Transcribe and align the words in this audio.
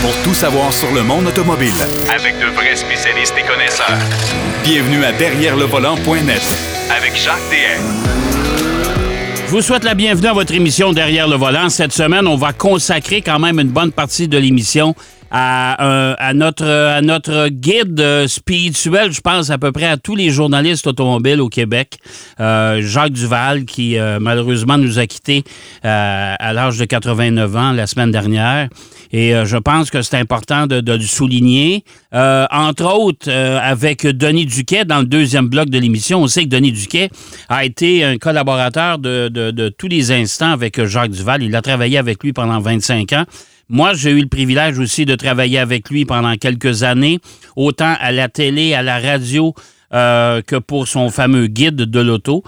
pour 0.00 0.14
tout 0.22 0.34
savoir 0.34 0.72
sur 0.72 0.92
le 0.92 1.02
monde 1.02 1.26
automobile. 1.26 1.72
Avec 2.14 2.38
de 2.38 2.46
vrais 2.54 2.76
spécialistes 2.76 3.34
et 3.38 3.42
connaisseurs. 3.46 3.98
Bienvenue 4.62 5.04
à 5.04 5.12
Derrière 5.12 5.56
le 5.56 5.64
volant.net 5.64 6.42
Avec 6.96 7.16
Jacques 7.16 7.36
DM. 7.50 7.82
Je 9.46 9.50
vous 9.50 9.62
souhaite 9.62 9.84
la 9.84 9.94
bienvenue 9.94 10.28
à 10.28 10.32
votre 10.34 10.52
émission 10.52 10.92
Derrière 10.92 11.26
le 11.26 11.36
volant. 11.36 11.68
Cette 11.70 11.92
semaine, 11.92 12.26
on 12.26 12.36
va 12.36 12.52
consacrer 12.52 13.22
quand 13.22 13.38
même 13.38 13.58
une 13.58 13.70
bonne 13.70 13.92
partie 13.92 14.28
de 14.28 14.38
l'émission 14.38 14.94
à, 15.30 16.32
notre, 16.34 17.48
guide 17.48 18.00
euh, 18.00 18.26
spirituel, 18.28 19.12
je 19.12 19.20
pense 19.20 19.50
à 19.50 19.58
peu 19.58 19.72
près 19.72 19.86
à 19.86 19.96
tous 19.96 20.16
les 20.16 20.30
journalistes 20.30 20.86
automobiles 20.86 21.40
au 21.40 21.48
Québec, 21.48 21.98
euh, 22.40 22.80
Jacques 22.82 23.12
Duval, 23.12 23.64
qui 23.64 23.98
euh, 23.98 24.18
malheureusement 24.20 24.78
nous 24.78 24.98
a 24.98 25.06
quittés 25.06 25.44
à 25.82 26.52
l'âge 26.52 26.78
de 26.78 26.84
89 26.84 27.56
ans 27.56 27.72
la 27.72 27.86
semaine 27.86 28.10
dernière. 28.10 28.68
Et 29.10 29.32
je 29.44 29.56
pense 29.56 29.90
que 29.90 30.02
c'est 30.02 30.18
important 30.18 30.66
de, 30.66 30.82
le 30.92 31.00
souligner. 31.00 31.84
entre 32.12 32.84
autres, 32.84 33.30
avec 33.30 34.06
Denis 34.06 34.44
Duquet, 34.46 34.84
dans 34.84 34.98
le 34.98 35.06
deuxième 35.06 35.48
bloc 35.48 35.70
de 35.70 35.78
l'émission, 35.78 36.20
on 36.22 36.26
sait 36.26 36.44
que 36.44 36.48
Denis 36.48 36.72
Duquet 36.72 37.08
a 37.48 37.64
été 37.64 38.04
un 38.04 38.18
collaborateur 38.18 38.98
de 38.98 39.68
tous 39.78 39.88
les 39.88 40.12
instants 40.12 40.52
avec 40.52 40.84
Jacques 40.84 41.12
Duval. 41.12 41.42
Il 41.42 41.54
a 41.56 41.62
travaillé 41.62 41.96
avec 41.96 42.22
lui 42.22 42.32
pendant 42.32 42.60
25 42.60 43.12
ans. 43.14 43.24
Moi, 43.70 43.92
j'ai 43.94 44.10
eu 44.12 44.20
le 44.20 44.28
privilège 44.28 44.78
aussi 44.78 45.04
de 45.04 45.14
travailler 45.14 45.58
avec 45.58 45.90
lui 45.90 46.06
pendant 46.06 46.34
quelques 46.36 46.84
années, 46.84 47.20
autant 47.54 47.94
à 48.00 48.12
la 48.12 48.28
télé, 48.28 48.72
à 48.72 48.82
la 48.82 48.98
radio, 48.98 49.54
euh, 49.92 50.40
que 50.42 50.56
pour 50.56 50.88
son 50.88 51.10
fameux 51.10 51.46
guide 51.48 51.76
de 51.76 52.00
l'auto. 52.00 52.42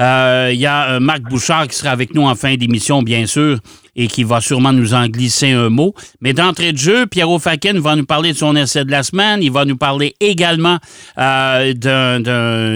Euh, 0.00 0.50
il 0.52 0.58
y 0.58 0.66
a 0.66 0.90
euh, 0.90 1.00
Marc 1.00 1.22
Bouchard 1.22 1.68
qui 1.68 1.76
sera 1.76 1.90
avec 1.90 2.14
nous 2.14 2.22
en 2.22 2.34
fin 2.34 2.54
d'émission, 2.56 3.02
bien 3.02 3.26
sûr, 3.26 3.58
et 3.94 4.08
qui 4.08 4.24
va 4.24 4.40
sûrement 4.40 4.72
nous 4.72 4.94
en 4.94 5.06
glisser 5.06 5.52
un 5.52 5.70
mot. 5.70 5.94
Mais 6.20 6.32
d'entrée 6.32 6.72
de 6.72 6.78
jeu, 6.78 7.06
Pierrot 7.06 7.38
Faken 7.38 7.78
va 7.78 7.96
nous 7.96 8.04
parler 8.04 8.32
de 8.32 8.36
son 8.36 8.54
essai 8.56 8.84
de 8.84 8.90
la 8.90 9.02
semaine. 9.02 9.42
Il 9.42 9.52
va 9.52 9.64
nous 9.64 9.76
parler 9.76 10.14
également 10.20 10.78
euh, 11.18 11.72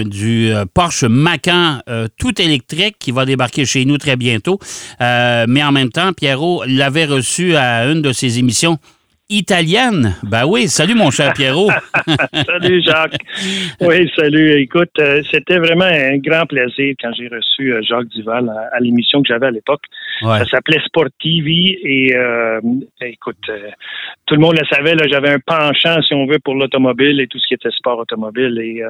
du 0.04 0.52
euh, 0.52 0.64
Porsche 0.72 1.04
Macan 1.04 1.80
tout 2.18 2.40
électrique 2.40 2.96
qui 2.98 3.10
va 3.10 3.24
débarquer 3.24 3.64
chez 3.66 3.84
nous 3.84 3.98
très 3.98 4.16
bientôt. 4.16 4.58
mais 5.00 5.62
en 5.62 5.72
même 5.72 5.90
temps, 5.90 6.12
Pierrot 6.12 6.64
l'avait 6.66 7.04
reçu 7.04 7.56
à 7.56 7.86
une 7.86 8.02
de 8.02 8.12
ses 8.12 8.38
émissions 8.38 8.78
italienne. 9.30 10.16
Ben 10.24 10.44
oui, 10.44 10.68
salut 10.68 10.94
mon 10.94 11.10
cher 11.10 11.32
Pierrot. 11.32 11.70
salut 12.46 12.82
Jacques. 12.82 13.16
Oui, 13.80 14.10
salut. 14.16 14.60
Écoute, 14.60 14.90
euh, 14.98 15.22
c'était 15.30 15.58
vraiment 15.58 15.84
un 15.84 16.18
grand 16.18 16.44
plaisir 16.44 16.94
quand 17.00 17.10
j'ai 17.16 17.28
reçu 17.28 17.72
euh, 17.72 17.80
Jacques 17.82 18.08
Duval 18.08 18.50
à, 18.72 18.78
l'émission 18.80 19.22
que 19.22 19.28
j'avais 19.28 19.46
à 19.46 19.50
l'époque. 19.50 19.82
Ça 20.20 20.44
s'appelait 20.44 20.80
Sportivi 20.84 21.78
et 21.82 22.14
euh, 22.14 22.60
écoute, 23.00 23.38
tout 24.26 24.34
le 24.34 24.40
monde 24.40 24.58
le 24.58 24.66
savait, 24.66 24.94
j'avais 25.10 25.30
un 25.30 25.38
penchant, 25.38 26.02
si 26.02 26.12
on 26.14 26.26
veut, 26.26 26.38
pour 26.38 26.54
l'automobile 26.54 27.20
et 27.20 27.26
tout 27.26 27.38
ce 27.38 27.46
qui 27.48 27.54
était 27.54 27.70
sport 27.70 27.98
automobile. 27.98 28.58
Et 28.62 28.82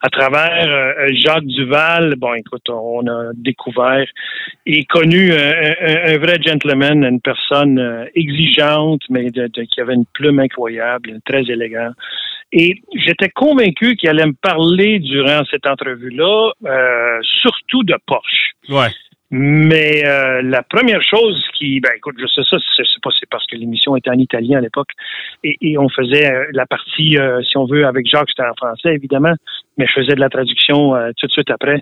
à 0.00 0.08
travers 0.08 0.94
Jacques 1.14 1.46
Duval, 1.46 2.14
bon, 2.16 2.34
écoute, 2.34 2.68
on 2.68 3.06
a 3.08 3.32
découvert 3.34 4.06
et 4.66 4.84
connu 4.84 5.32
un, 5.32 6.18
vrai 6.18 6.38
gentleman, 6.40 7.04
une 7.04 7.20
personne 7.20 8.06
exigeante, 8.14 9.02
mais 9.10 9.30
de 9.30 9.61
qui 9.66 9.80
avait 9.80 9.94
une 9.94 10.06
plume 10.14 10.40
incroyable, 10.40 11.18
très 11.24 11.42
élégant. 11.42 11.92
Et 12.52 12.82
j'étais 12.94 13.30
convaincu 13.30 13.96
qu'il 13.96 14.10
allait 14.10 14.26
me 14.26 14.34
parler 14.34 14.98
durant 14.98 15.42
cette 15.50 15.66
entrevue-là, 15.66 16.52
euh, 16.66 17.18
surtout 17.22 17.82
de 17.82 17.96
Porsche. 18.06 18.52
Ouais. 18.68 18.88
Mais 19.30 20.06
euh, 20.06 20.42
la 20.42 20.62
première 20.62 21.00
chose 21.00 21.42
qui, 21.54 21.80
ben 21.80 21.92
écoute, 21.96 22.16
je 22.20 22.26
sais 22.26 22.42
ça, 22.50 22.58
c'est 22.76 23.02
pas 23.02 23.08
c'est 23.18 23.28
parce 23.30 23.46
que 23.46 23.56
l'émission 23.56 23.96
était 23.96 24.10
en 24.10 24.18
italien 24.18 24.58
à 24.58 24.60
l'époque 24.60 24.90
et, 25.42 25.78
on 25.78 25.88
faisait 25.88 26.30
euh, 26.30 26.44
la 26.52 26.66
partie, 26.66 27.16
si 27.48 27.56
on 27.56 27.64
veut, 27.64 27.86
avec 27.86 28.06
Jacques, 28.06 28.28
c'était 28.28 28.46
en 28.46 28.54
français 28.54 28.94
évidemment, 28.94 29.32
mais 29.78 29.86
je 29.86 29.92
faisais 29.94 30.14
de 30.14 30.20
la 30.20 30.28
traduction 30.28 30.92
tout 31.16 31.26
de 31.26 31.32
suite 31.32 31.50
après. 31.50 31.80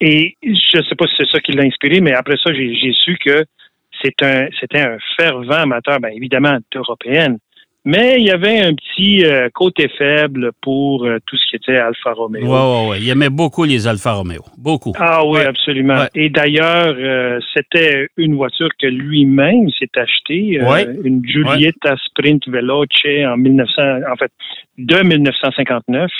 Et 0.00 0.34
je 0.42 0.82
sais 0.82 0.96
pas 0.96 1.06
si 1.06 1.14
c'est 1.18 1.30
ça 1.30 1.38
qui 1.38 1.52
l'a 1.52 1.62
inspiré, 1.62 2.00
mais 2.00 2.12
après 2.12 2.36
ça, 2.42 2.52
j'ai 2.52 2.92
su 2.92 3.16
que 3.24 3.44
c'est 4.02 4.22
un, 4.22 4.48
c'était 4.60 4.80
un 4.80 4.98
fervent 5.16 5.62
amateur, 5.62 6.00
bien 6.00 6.10
évidemment, 6.10 6.58
d'européenne. 6.72 7.38
Mais 7.84 8.16
il 8.18 8.26
y 8.26 8.30
avait 8.30 8.60
un 8.60 8.74
petit 8.74 9.24
euh, 9.24 9.48
côté 9.54 9.88
faible 9.96 10.50
pour 10.60 11.06
euh, 11.06 11.18
tout 11.24 11.36
ce 11.38 11.48
qui 11.48 11.56
était 11.56 11.78
Alfa 11.78 12.12
Romeo. 12.12 12.42
Oui, 12.42 12.48
oui, 12.48 12.88
oui. 12.90 12.98
Il 13.00 13.08
aimait 13.08 13.30
beaucoup 13.30 13.64
les 13.64 13.88
Alfa 13.88 14.12
Romeo. 14.12 14.44
Beaucoup. 14.58 14.92
Ah 14.98 15.24
oui, 15.24 15.40
absolument. 15.40 16.04
Et 16.14 16.28
d'ailleurs, 16.28 16.94
euh, 16.98 17.40
c'était 17.54 18.08
une 18.18 18.34
voiture 18.34 18.68
que 18.78 18.86
lui-même 18.86 19.70
s'est 19.78 19.88
achetée, 19.96 20.60
une 21.02 21.24
Giulietta 21.24 21.96
Sprint 22.04 22.46
Veloce 22.48 22.86
en 23.26 23.38
1900, 23.38 23.82
en 24.12 24.16
fait, 24.16 24.32
de 24.76 25.02
1959, 25.02 26.10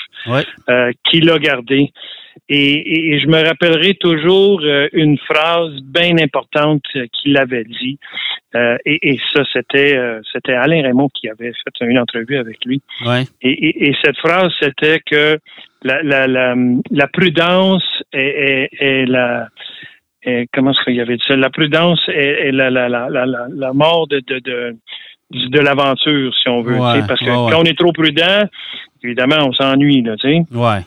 qu'il 1.04 1.28
a 1.28 1.38
gardée. 1.38 1.92
Et, 2.48 3.18
je 3.20 3.26
me 3.26 3.42
rappellerai 3.46 3.94
toujours 3.94 4.60
euh, 4.62 4.88
une 4.92 5.18
phrase 5.18 5.72
bien 5.82 6.18
importante 6.18 6.82
qu'il 7.12 7.36
avait 7.36 7.64
dit. 7.64 7.98
Euh, 8.54 8.76
et, 8.84 9.18
ça, 9.34 9.42
c'était 9.52 9.96
euh, 9.96 10.20
c'était 10.32 10.54
Alain 10.54 10.82
Raymond 10.82 11.08
qui 11.14 11.28
avait 11.28 11.52
fait 11.52 11.84
une 11.84 11.98
entrevue 11.98 12.36
avec 12.36 12.64
lui. 12.64 12.82
Et, 13.42 13.94
cette 14.04 14.16
phrase, 14.18 14.52
c'était 14.60 15.00
que 15.00 15.38
la, 15.82 16.02
la, 16.02 16.26
la, 16.26 16.54
la 16.90 17.06
prudence 17.06 17.84
est, 18.12 18.68
est, 18.78 19.06
la 19.06 19.48
comment 20.52 20.72
est-ce 20.72 20.84
qu'il 20.84 20.96
y 20.96 21.00
avait 21.00 21.16
dit 21.16 21.24
ça? 21.26 21.36
La 21.36 21.50
prudence 21.50 22.00
est, 22.08 22.50
la, 22.52 22.70
la, 22.70 22.88
la, 22.88 23.08
la, 23.08 23.72
mort 23.72 24.06
de, 24.08 24.20
de, 24.26 24.38
de 24.40 24.76
de 25.30 25.60
l'aventure, 25.60 26.34
si 26.34 26.48
on 26.48 26.62
veut. 26.62 26.76
parce 27.06 27.20
que 27.20 27.26
quand 27.26 27.60
on 27.60 27.64
est 27.64 27.78
trop 27.78 27.92
prudent, 27.92 28.48
évidemment, 29.02 29.46
on 29.46 29.52
s'ennuie, 29.52 30.02
là, 30.02 30.16
tu 30.16 30.28
sais. 30.28 30.42
Ouais. 30.52 30.80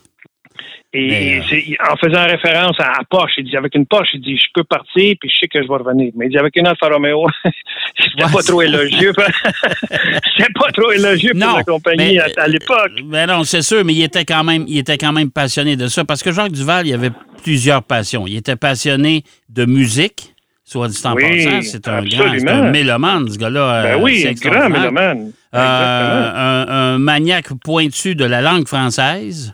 Et 0.96 1.40
euh, 1.40 1.92
en 1.92 1.96
faisant 1.98 2.24
référence 2.26 2.76
à, 2.80 3.00
à, 3.00 3.04
Porsche, 3.10 3.34
il 3.38 3.46
dit 3.46 3.58
avec 3.58 3.74
une 3.74 3.88
Porsche, 3.88 4.12
il 4.14 4.22
dit 4.22 4.38
je 4.38 4.46
peux 4.54 4.64
partir 4.64 5.16
puis 5.20 5.28
je 5.28 5.40
sais 5.40 5.48
que 5.48 5.60
je 5.64 5.68
vais 5.68 5.74
revenir. 5.74 6.12
Mais 6.16 6.28
il 6.28 6.30
dit 6.30 6.38
avec 6.38 6.56
une 6.56 6.68
Alfa 6.68 6.88
Romeo, 6.88 7.26
c'était 8.00 8.32
pas 8.32 8.44
trop 8.44 8.62
élogieux. 8.62 9.12
c'était 10.38 10.54
pas 10.54 10.72
trop 10.72 10.92
élogieux 10.92 11.32
pour 11.32 11.58
la 11.58 11.64
compagnie 11.64 12.20
à, 12.20 12.48
l'époque. 12.48 12.92
Mais 13.06 13.26
non, 13.26 13.44
c'est 13.44 13.64
sûr, 13.64 13.84
mais 13.84 13.94
il 13.94 14.04
était 14.04 14.24
quand 14.24 14.44
même, 14.44 14.66
il 14.68 14.78
était 14.78 15.00
quand 15.00 15.12
même 15.12 15.32
passionné 15.32 15.76
de 15.76 15.88
ça 15.88 16.06
parce 16.06 16.22
que 16.22 16.32
Jacques 16.32 16.52
Duval, 16.52 16.86
il 16.86 16.94
avait 16.94 17.12
plusieurs 17.42 17.82
passions. 17.82 18.28
Il 18.28 18.38
était 18.38 18.56
passionné 18.56 19.24
de 19.50 19.66
musique. 19.66 20.30
Soit 20.64 20.88
dit 20.90 21.02
en 21.06 21.16
passant, 21.16 21.62
c'est 21.62 21.88
un 21.88 22.04
grand, 22.04 22.48
un 22.48 22.72
mélomane, 22.72 23.30
ce 23.30 23.38
gars-là. 23.38 23.84
Ben 23.84 24.02
oui, 24.02 24.26
un 24.28 24.34
grand 24.34 24.70
mélomane. 24.70 25.32
Euh, 25.54 25.58
un, 25.58 26.66
un 26.68 26.98
maniaque 27.00 27.54
pointu 27.64 28.16
de 28.16 28.26
la 28.26 28.42
langue 28.42 28.68
française. 28.68 29.54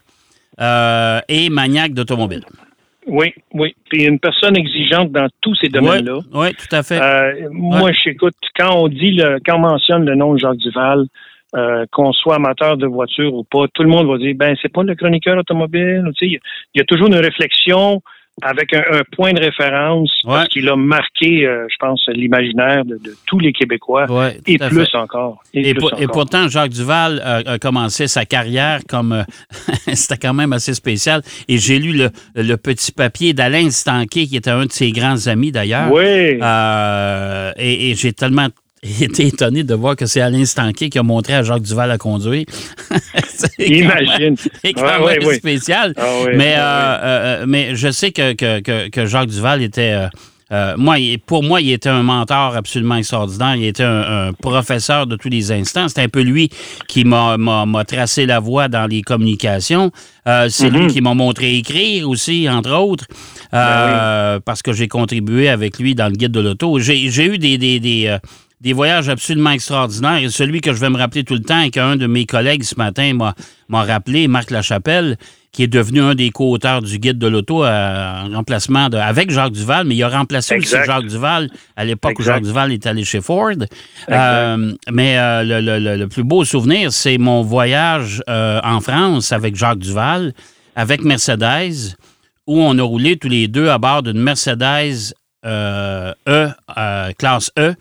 Euh, 0.60 1.20
et 1.30 1.50
maniaque 1.50 1.94
d'automobile. 1.94 2.44
Oui, 3.08 3.34
oui. 3.54 3.76
Puis 3.90 4.04
une 4.04 4.20
personne 4.20 4.58
exigeante 4.58 5.12
dans 5.12 5.28
tous 5.42 5.56
ces 5.56 5.70
domaines-là. 5.70 6.20
Oui, 6.34 6.54
tout 6.54 6.76
à 6.76 6.84
fait. 6.84 7.02
Euh, 7.02 7.48
moi, 7.52 7.92
j'écoute, 7.92 8.36
quand 8.58 8.76
on 8.76 8.88
dit, 8.88 9.12
le, 9.12 9.40
quand 9.46 9.56
on 9.56 9.60
mentionne 9.60 10.06
le 10.06 10.16
nom 10.16 10.34
de 10.34 10.40
Jacques 10.40 10.58
Duval, 10.58 11.06
euh, 11.56 11.86
qu'on 11.92 12.12
soit 12.14 12.36
amateur 12.36 12.78
de 12.78 12.86
voiture 12.86 13.34
ou 13.34 13.44
pas, 13.44 13.66
tout 13.74 13.84
le 13.84 13.90
monde 13.90 14.08
va 14.08 14.18
dire, 14.18 14.36
ben, 14.36 14.56
c'est 14.62 14.72
pas 14.72 14.84
le 14.84 14.96
chroniqueur 14.96 15.38
automobile. 15.38 16.04
Il 16.22 16.40
y 16.76 16.82
a 16.82 16.84
toujours 16.84 17.08
une 17.08 17.16
réflexion 17.16 18.02
avec 18.42 18.74
un, 18.74 18.82
point 19.16 19.34
de 19.34 19.40
référence 19.40 20.12
parce 20.24 20.48
qu'il 20.50 20.68
a 20.70 20.76
marqué, 20.76 21.46
euh, 21.46 21.66
je 21.70 21.76
pense, 21.80 22.08
l'imaginaire 22.10 22.86
de, 22.86 23.00
tous 23.26 23.40
les 23.40 23.54
Québécois 23.54 24.06
et, 24.46 24.58
plus 24.58 24.94
encore, 24.94 25.42
et, 25.54 25.74
pourtant, 26.08 26.48
Jacques 26.48 26.72
Duval 26.72 27.22
a, 27.46 27.60
commencé 27.60 28.08
sa 28.08 28.26
carrière 28.26 28.80
comme 28.88 29.14
euh, 29.14 29.24
c'était 29.94 30.18
quand 30.18 30.34
même 30.34 30.54
assez 30.54 30.74
spécial. 30.74 31.22
Et 31.48 31.58
j'ai 31.58 31.80
lu 31.80 32.10
le, 32.36 32.58
petit 32.58 32.92
papier 32.92 33.34
d'Alain 33.34 33.70
Stanquet, 33.70 34.26
qui 34.26 34.38
était 34.38 34.50
un 34.50 34.66
de 34.66 34.72
ses 34.72 34.92
grands 34.92 35.28
amis 35.28 35.52
d'ailleurs. 35.52 35.92
Oui. 35.92 36.40
Euh, 36.42 37.52
et 37.58 37.96
j'ai 37.96 38.14
tellement 38.14 38.48
été 38.84 39.28
étonné 39.28 39.64
de 39.64 39.74
voir 39.74 39.96
que 39.96 40.06
c'est 40.06 40.22
Alain 40.22 40.46
Stanquet 40.46 40.90
qui 40.90 41.00
a 41.00 41.04
montré 41.04 41.34
à 41.34 41.44
Jacques 41.44 41.64
Duval 41.64 41.92
à 41.92 41.98
conduire. 41.98 42.46
Imagine. 43.60 44.36
C'est 44.62 44.74
quand 44.74 45.06
même 45.06 45.34
spécial. 45.34 45.94
Ah 45.98 46.04
mais, 46.34 46.56
euh, 46.58 46.62
euh, 46.62 47.46
mais 47.48 47.76
je 47.76 47.92
sais 47.92 48.12
que, 48.12 48.34
que, 48.34 48.90
que, 48.90 49.06
Jacques 49.06 49.30
Duval 49.30 49.62
était... 49.62 50.08
Euh, 50.52 50.74
moi, 50.78 50.96
pour 51.28 51.44
moi, 51.44 51.62
il 51.62 51.72
était 51.72 51.90
un 51.90 52.02
mentor 52.02 52.56
absolument 52.56 52.96
extraordinaire. 52.96 53.56
Il 53.56 53.66
était 53.66 53.84
un, 53.84 54.32
professeur 54.34 55.06
de 55.06 55.16
tous 55.16 55.30
les 55.30 55.52
instants. 55.52 55.88
C'est 55.90 56.02
un 56.02 56.10
peu 56.10 56.22
lui 56.22 56.50
qui 56.88 57.04
m'a 57.04 57.38
tracé 57.88 58.26
la 58.26 58.40
voie 58.40 58.68
dans 58.68 58.88
les 58.88 59.04
communications. 59.04 59.92
c'est 60.26 60.72
lui 60.72 60.88
mm-hmm. 60.88 60.92
qui 60.92 61.02
m'a 61.02 61.14
montré 61.14 61.56
écrire 61.56 62.10
aussi, 62.10 62.50
entre 62.50 62.72
autres, 62.72 63.06
ben 63.52 64.40
parce 64.44 64.64
que 64.64 64.74
j'ai 64.74 64.88
contribué 64.88 65.50
avec 65.50 65.78
lui 65.78 65.94
dans 65.94 66.08
le 66.08 66.16
guide 66.16 66.32
de 66.32 66.40
l'auto. 66.40 66.80
J'ai 66.80 67.26
eu 67.26 67.38
des, 67.38 67.60
des, 67.60 67.80
des, 67.80 68.18
des 68.62 68.74
voyages 68.74 69.10
absolument 69.10 69.52
extraordinaires. 69.52 70.18
Et 70.18 70.30
celui 70.30 70.62
que 70.62 70.74
je 70.74 70.80
vais 70.80 70.90
me 70.90 70.98
rappeler 70.98 71.24
tout 71.24 71.34
le 71.34 71.42
temps 71.42 71.62
et 71.62 71.70
qu'un 71.70 71.96
de 71.96 72.08
mes 72.08 72.26
collègues 72.26 72.64
ce 72.64 72.76
matin 72.76 73.14
m'a 73.14 73.84
rappelé, 73.84 74.28
Marc 74.28 74.52
Lachapelle, 74.52 75.18
qui 75.52 75.64
est 75.64 75.68
devenu 75.68 76.02
un 76.02 76.14
des 76.14 76.30
co-auteurs 76.30 76.82
du 76.82 77.00
guide 77.00 77.18
de 77.18 77.28
l'auto 77.28 77.66
en 77.66 78.30
remplacement 78.32 78.90
de, 78.90 78.98
avec 78.98 79.32
Jacques 79.32 79.54
Duval, 79.54 79.88
mais 79.88 79.96
il 79.96 80.04
a 80.04 80.10
remplacé 80.10 80.58
aussi 80.58 80.76
Jacques 80.86 81.08
Duval 81.08 81.50
à 81.76 81.86
l'époque 81.86 82.20
où 82.20 82.24
Jacques 82.24 82.44
Duval 82.44 82.72
est 82.72 82.86
allé 82.86 83.04
chez 83.04 83.22
Ford. 83.22 83.56
mais 84.08 85.16
le, 85.44 85.96
le, 85.98 86.08
plus 86.08 86.24
beau 86.24 86.46
souvenir, 86.46 86.92
c'est 86.94 87.18
mon 87.18 87.42
voyage 87.42 88.22
en 88.28 88.80
France 88.80 89.32
avec 89.32 89.56
Jacques 89.56 89.80
Duval, 89.80 90.34
avec 90.76 91.04
Mercedes 91.04 91.96
où 92.50 92.60
on 92.60 92.76
a 92.80 92.82
roulé 92.82 93.16
tous 93.16 93.30
les 93.30 93.48
deux 93.48 93.70
à 93.70 93.78
bord 93.78 94.02
d'une 94.02 94.20
Mercedes 94.20 95.14
euh, 95.46 96.14
E, 96.28 96.50
euh, 96.78 97.12
classe 97.14 97.52
E, 97.60 97.76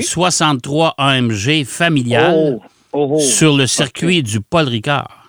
63 0.00 0.94
AMG 0.98 1.64
familiale 1.64 2.34
oh, 2.36 2.62
oh, 2.92 3.08
oh. 3.12 3.18
sur 3.18 3.56
le 3.56 3.66
circuit 3.66 4.22
du 4.22 4.40
Paul 4.40 4.68
Ricard. 4.68 5.20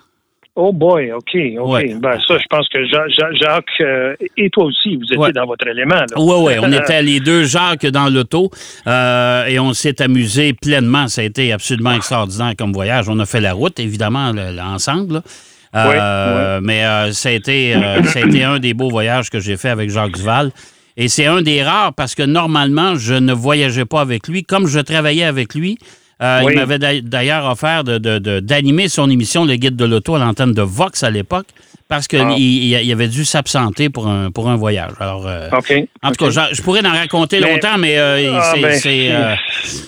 Oh 0.58 0.72
boy, 0.72 1.12
OK, 1.12 1.36
OK. 1.58 2.00
Ben, 2.00 2.18
ça, 2.26 2.38
je 2.38 2.46
pense 2.48 2.66
que 2.70 2.78
Jacques 2.86 3.64
euh, 3.82 4.14
et 4.38 4.48
toi 4.48 4.64
aussi, 4.64 4.96
vous 4.96 5.04
étiez 5.04 5.32
dans 5.32 5.44
votre 5.44 5.66
élément. 5.66 6.02
Oui, 6.16 6.34
oui, 6.38 6.52
on 6.62 6.72
était 6.72 7.02
les 7.02 7.20
deux 7.20 7.44
Jacques 7.44 7.84
dans 7.86 8.08
l'auto 8.08 8.50
et 8.86 9.58
on 9.58 9.74
s'est 9.74 10.00
amusé 10.00 10.54
pleinement. 10.54 11.08
Ça 11.08 11.20
a 11.20 11.24
été 11.24 11.52
absolument 11.52 11.92
extraordinaire 11.92 12.54
comme 12.56 12.72
voyage. 12.72 13.08
On 13.10 13.18
a 13.18 13.26
fait 13.26 13.40
la 13.40 13.52
route, 13.52 13.78
évidemment, 13.78 14.32
ensemble. 14.62 15.22
Euh, 15.76 16.60
mais 16.62 16.84
euh, 16.84 17.12
ça, 17.12 17.28
a 17.28 17.32
été, 17.32 17.74
euh, 17.74 18.02
ça 18.04 18.20
a 18.20 18.22
été 18.22 18.44
un 18.44 18.58
des 18.58 18.74
beaux 18.74 18.88
voyages 18.88 19.30
que 19.30 19.40
j'ai 19.40 19.56
fait 19.56 19.68
avec 19.68 19.90
Jacques 19.90 20.12
Duval. 20.12 20.50
Et 20.96 21.08
c'est 21.08 21.26
un 21.26 21.42
des 21.42 21.62
rares 21.62 21.94
parce 21.94 22.14
que 22.14 22.22
normalement, 22.22 22.96
je 22.96 23.14
ne 23.14 23.32
voyageais 23.32 23.84
pas 23.84 24.00
avec 24.00 24.28
lui. 24.28 24.44
Comme 24.44 24.66
je 24.66 24.80
travaillais 24.80 25.24
avec 25.24 25.54
lui, 25.54 25.78
il 26.20 26.54
m'avait 26.54 27.02
d'ailleurs 27.02 27.46
offert 27.46 27.84
d'animer 27.84 28.88
son 28.88 29.10
émission 29.10 29.44
Le 29.44 29.56
Guide 29.56 29.76
de 29.76 29.84
l'auto 29.84 30.14
à 30.14 30.18
l'antenne 30.18 30.52
de 30.52 30.62
Vox 30.62 31.02
à 31.02 31.10
l'époque 31.10 31.46
parce 31.88 32.08
qu'il 32.08 32.20
ah. 32.20 32.34
il, 32.36 32.92
avait 32.92 33.06
dû 33.06 33.24
s'absenter 33.24 33.90
pour 33.90 34.08
un, 34.08 34.30
pour 34.32 34.48
un 34.48 34.56
voyage. 34.56 34.92
Alors, 34.98 35.26
euh, 35.26 35.48
En 36.02 36.10
tout 36.10 36.24
cas, 36.24 36.48
je, 36.52 36.62
pourrais 36.62 36.84
en 36.84 36.90
raconter 36.90 37.38
longtemps, 37.38 37.78
mais 37.78 37.96
euh, 37.96 38.32
ah, 38.34 38.54
ben, 38.60 38.76
euh, 38.86 39.34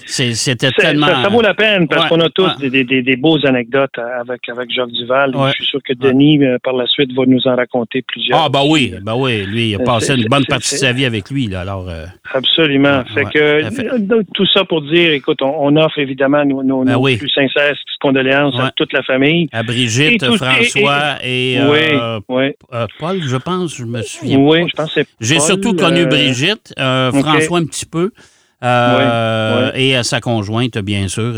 c'était 0.06 0.70
tellement... 0.70 1.06
Ça, 1.06 1.28
vaut 1.28 1.42
la 1.42 1.54
peine 1.54 1.88
parce 1.88 2.08
qu'on 2.08 2.20
a 2.20 2.30
tous 2.30 2.56
des, 2.58 2.84
des, 2.84 3.02
des, 3.02 3.16
beaux 3.16 3.44
anecdotes 3.44 3.98
avec, 3.98 4.48
avec 4.48 4.70
Jacques 4.70 4.92
Duval. 4.92 5.32
Je 5.34 5.52
suis 5.54 5.66
sûr 5.66 5.80
que 5.82 5.92
Denis, 5.92 6.40
par 6.62 6.74
la 6.74 6.86
suite, 6.86 7.12
va 7.14 7.24
nous 7.26 7.46
en 7.46 7.56
raconter 7.56 8.02
plusieurs. 8.02 8.44
Ah, 8.44 8.48
bah 8.48 8.62
oui, 8.64 8.94
bah 9.02 9.14
oui. 9.16 9.44
Lui, 9.44 9.70
il 9.70 9.74
a 9.74 9.78
passé 9.80 10.14
une 10.14 10.28
bonne 10.28 10.46
partie 10.46 10.74
de 10.74 10.78
sa 10.78 10.92
vie 10.92 11.04
avec 11.04 11.30
lui. 11.30 11.48
Là, 11.48 11.62
alors, 11.62 11.88
Absolument. 12.32 13.02
fait 13.12 13.24
que, 13.24 14.22
tout 14.34 14.46
ça 14.46 14.64
pour 14.64 14.82
dire, 14.82 15.12
écoute, 15.12 15.42
on, 15.42 15.76
offre 15.76 15.98
évidemment 15.98 16.17
nos, 16.44 16.62
nos, 16.62 16.84
ben 16.84 17.16
plus 17.16 17.30
sincères 17.30 17.74
condoléances 18.00 18.58
à 18.58 18.70
toute 18.74 18.92
la 18.92 19.02
famille. 19.02 19.48
À 19.52 19.62
Brigitte, 19.62 20.24
François 20.24 21.16
et... 21.22 21.58
Euh, 21.58 22.20
euh, 22.30 22.86
Paul, 22.98 23.20
je 23.22 23.36
pense, 23.36 23.76
je 23.76 23.84
me 23.84 24.02
souviens. 24.02 24.38
Oui, 24.38 24.64
je 24.68 24.74
pense 24.74 24.98
J'ai 25.20 25.40
surtout 25.40 25.74
connu 25.74 26.02
euh, 26.02 26.06
Brigitte, 26.06 26.74
François 26.76 27.58
un 27.58 27.66
petit 27.66 27.86
peu. 27.86 28.10
Et 28.60 29.96
à 29.96 30.02
sa 30.02 30.20
conjointe, 30.20 30.78
bien 30.78 31.08
sûr, 31.08 31.34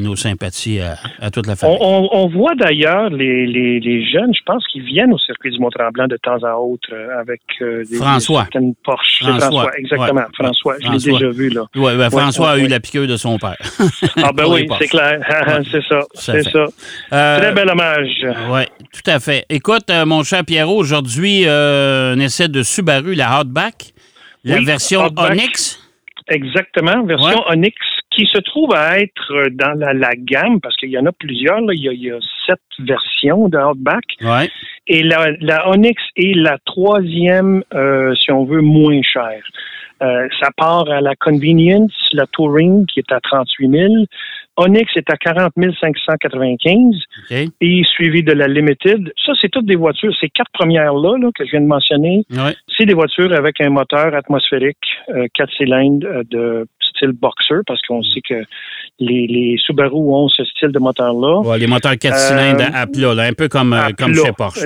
nos 0.00 0.16
sympathies 0.16 0.80
à, 1.20 1.30
toute 1.30 1.46
la 1.46 1.56
famille. 1.56 1.78
On, 1.80 2.28
voit 2.28 2.54
d'ailleurs 2.54 3.10
les, 3.10 4.04
jeunes, 4.12 4.32
je 4.34 4.42
pense 4.44 4.66
qu'ils 4.66 4.84
viennent 4.84 5.12
au 5.12 5.18
circuit 5.18 5.50
du 5.50 5.58
Mont-Tremblant 5.58 6.06
de 6.06 6.16
temps 6.16 6.42
à 6.42 6.54
autre 6.56 6.88
avec 7.18 7.40
des, 7.60 7.96
François. 7.96 8.42
certaines 8.42 8.74
Porsche. 8.84 9.24
François. 9.24 9.70
exactement. 9.78 10.24
François, 10.34 10.76
je 10.80 10.90
l'ai 10.90 11.12
déjà 11.12 11.30
vu. 11.30 11.48
là. 11.50 11.64
Oui, 11.74 11.96
ben, 11.96 12.10
François 12.10 12.52
a 12.52 12.58
eu 12.58 12.66
la 12.66 12.80
piqûre 12.80 13.06
de 13.06 13.16
son 13.16 13.38
père. 13.38 13.56
ah 14.22 14.32
ben 14.32 14.44
oui, 14.48 14.66
c'est 14.78 14.88
clair. 14.88 15.20
c'est 15.70 15.82
ça. 15.82 16.02
C'est 16.14 16.42
ça. 16.42 16.66
Très 17.10 17.52
bel 17.52 17.68
hommage. 17.68 18.26
Oui, 18.50 18.62
tout 18.92 19.10
à 19.10 19.20
fait. 19.20 19.44
Écoute, 19.48 19.90
euh, 19.90 20.06
mon 20.06 20.22
cher 20.22 20.44
Pierrot, 20.44 20.76
aujourd'hui, 20.76 21.42
euh, 21.46 22.14
on 22.16 22.20
essaie 22.20 22.48
de 22.48 22.62
Subaru, 22.62 23.14
la 23.14 23.40
Hotback, 23.40 23.92
la 24.44 24.60
version 24.60 25.10
Onyx. 25.16 25.78
Exactement, 26.28 27.04
version 27.04 27.42
Onyx, 27.48 27.76
qui 28.10 28.26
se 28.26 28.38
trouve 28.38 28.74
à 28.74 28.98
être 29.00 29.48
dans 29.52 29.72
la, 29.78 30.14
gamme, 30.14 30.60
parce 30.60 30.76
qu'il 30.76 30.90
y 30.90 30.98
en 30.98 31.06
a 31.06 31.12
plusieurs, 31.12 31.60
Il, 31.72 31.82
y 31.82 32.10
a, 32.10 32.18
sept 32.46 32.60
versions 32.80 33.48
de 33.48 33.58
Outback. 33.58 34.04
Ouais. 34.20 34.50
Et 34.86 35.02
la, 35.02 35.30
la, 35.40 35.68
Onyx 35.70 36.02
est 36.16 36.36
la 36.36 36.58
troisième, 36.64 37.62
euh, 37.74 38.14
si 38.14 38.30
on 38.30 38.44
veut, 38.44 38.60
moins 38.60 39.00
chère. 39.02 39.42
ça 40.00 40.50
part 40.56 40.90
à 40.90 41.00
la 41.00 41.14
Convenience, 41.16 41.92
la 42.12 42.26
Touring, 42.26 42.86
qui 42.86 43.00
est 43.00 43.12
à 43.12 43.20
38 43.20 43.70
000. 43.70 43.94
Onyx 44.58 44.90
est 44.96 45.08
à 45.10 45.16
40 45.16 45.52
595 45.80 46.94
et 47.60 47.82
suivi 47.84 48.22
de 48.22 48.32
la 48.32 48.48
Limited. 48.48 49.12
Ça, 49.24 49.32
c'est 49.40 49.48
toutes 49.48 49.66
des 49.66 49.76
voitures. 49.76 50.12
Ces 50.20 50.28
quatre 50.28 50.50
premières-là 50.52 51.16
que 51.34 51.44
je 51.44 51.52
viens 51.52 51.60
de 51.60 51.66
mentionner, 51.66 52.24
c'est 52.76 52.84
des 52.84 52.94
voitures 52.94 53.32
avec 53.32 53.60
un 53.60 53.70
moteur 53.70 54.14
atmosphérique, 54.14 54.76
euh, 55.10 55.26
quatre 55.34 55.52
cylindres 55.56 56.06
euh, 56.06 56.22
de 56.30 56.66
style 56.98 57.12
boxer, 57.12 57.62
parce 57.66 57.80
qu'on 57.82 58.02
sait 58.02 58.20
que 58.20 58.42
les, 58.98 59.56
Subaru 59.64 59.94
ont 59.94 60.28
ce 60.28 60.44
style 60.44 60.70
de 60.70 60.78
moteur-là. 60.78 61.56
les 61.56 61.66
moteurs 61.66 61.96
4 61.98 62.12
euh, 62.12 62.16
cylindres 62.16 62.74
à 62.74 62.86
plat, 62.86 63.24
un 63.24 63.32
peu 63.32 63.48
comme, 63.48 63.78
comme 63.98 64.14
chez 64.14 64.32
Porsche. 64.36 64.64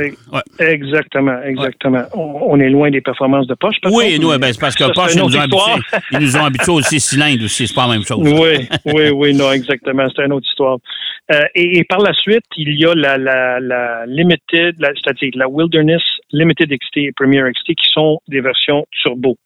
Exactement, 0.58 1.42
exactement. 1.42 2.04
On, 2.14 2.58
est 2.60 2.70
loin 2.70 2.90
des 2.90 3.00
performances 3.00 3.46
de 3.46 3.54
Porsche. 3.54 3.78
Oui, 3.90 4.18
nous, 4.18 4.28
ben, 4.38 4.52
c'est 4.52 4.60
parce 4.60 4.74
que 4.74 4.92
Porsche, 4.92 5.16
nous, 5.16 5.36
ont 5.36 5.40
habitués, 5.40 6.00
ils 6.12 6.18
nous 6.20 6.36
ont 6.36 6.44
habitués 6.44 6.72
aux 6.72 6.80
6 6.80 7.00
cylindres 7.00 7.44
aussi, 7.44 7.66
c'est 7.66 7.74
pas 7.74 7.86
la 7.86 7.94
même 7.94 8.04
chose. 8.04 8.18
Oui, 8.20 8.68
oui, 8.86 9.10
oui, 9.10 9.34
non, 9.34 9.50
exactement 9.52 9.72
exactement. 9.72 10.08
C'est 10.14 10.24
une 10.24 10.32
autre 10.32 10.46
histoire. 10.48 10.78
Euh, 11.32 11.42
et, 11.54 11.84
par 11.84 12.00
la 12.00 12.12
suite, 12.12 12.44
il 12.56 12.78
y 12.78 12.84
a 12.84 12.94
la, 12.94 13.16
la, 13.16 13.60
la 13.60 14.06
Limited, 14.06 14.76
c'est-à-dire 14.78 15.30
la 15.34 15.48
Wilderness 15.48 16.02
Limited 16.32 16.70
XT 16.70 16.96
et 16.96 17.12
Premier 17.12 17.42
XT 17.42 17.74
qui 17.74 17.90
sont 17.92 18.18
des 18.28 18.40
versions 18.40 18.84
turbo 19.02 19.36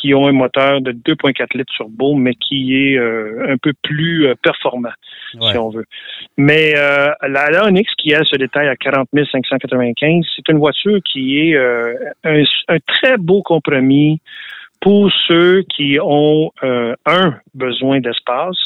qui 0.00 0.14
ont 0.14 0.26
un 0.26 0.32
moteur 0.32 0.80
de 0.80 0.92
2,4 0.92 1.56
litres 1.56 1.72
turbo, 1.74 2.14
mais 2.14 2.34
qui 2.34 2.74
est 2.76 2.96
euh, 2.96 3.52
un 3.52 3.56
peu 3.56 3.72
plus 3.82 4.26
euh, 4.26 4.34
performant, 4.42 4.92
si 5.32 5.58
on 5.58 5.70
veut. 5.70 5.84
Mais 6.36 6.72
la, 6.72 7.16
la, 7.50 7.66
Onyx, 7.66 7.90
qui 7.98 8.12
elle 8.12 8.24
se 8.24 8.36
détaille 8.36 8.68
à 8.68 8.76
40 8.76 9.08
595, 9.12 10.24
c'est 10.34 10.48
une 10.48 10.58
voiture 10.58 10.98
qui 11.04 11.38
est 11.38 11.56
un, 11.56 12.42
un, 12.68 12.78
très 12.86 13.16
beau 13.18 13.42
compromis 13.42 14.20
pour 14.80 15.10
ceux 15.28 15.62
qui 15.62 15.98
ont 16.02 16.50
un 16.62 17.36
besoin 17.54 18.00
d'espace, 18.00 18.56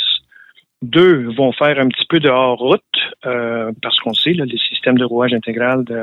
deux 0.83 1.29
vont 1.37 1.53
faire 1.53 1.79
un 1.79 1.89
petit 1.89 2.07
peu 2.09 2.21
de 2.21 2.29
hors-route, 2.29 2.83
euh, 3.27 3.73
parce 3.83 3.99
qu'on 4.01 4.13
sait, 4.13 4.33
là, 4.33 4.45
les 4.45 4.59
systèmes 4.59 4.99
de 4.99 5.05
rouage 5.05 5.33
intégral 5.33 5.85
de, 5.85 5.95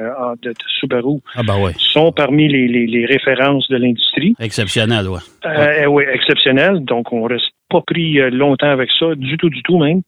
de, 0.41 0.53
Subaru 0.79 1.19
ah 1.35 1.44
bah 1.44 1.56
sont 1.77 2.12
parmi 2.12 2.47
les, 2.47 2.68
les, 2.68 3.06
références 3.06 3.68
de 3.69 3.77
l'industrie. 3.77 4.33
Exceptionnel, 4.39 5.07
oui. 5.07 5.19
Euh, 5.45 5.85
oui, 5.85 6.03
exceptionnel. 6.12 6.83
Donc, 6.83 7.12
on 7.13 7.23
reste 7.23 7.51
pas 7.69 7.81
pris 7.81 8.19
euh, 8.19 8.29
longtemps 8.29 8.69
avec 8.69 8.89
ça, 9.00 9.15
du 9.15 9.38
tout, 9.38 9.50
du 9.50 9.62
tout 9.63 9.77
même. 9.77 10.01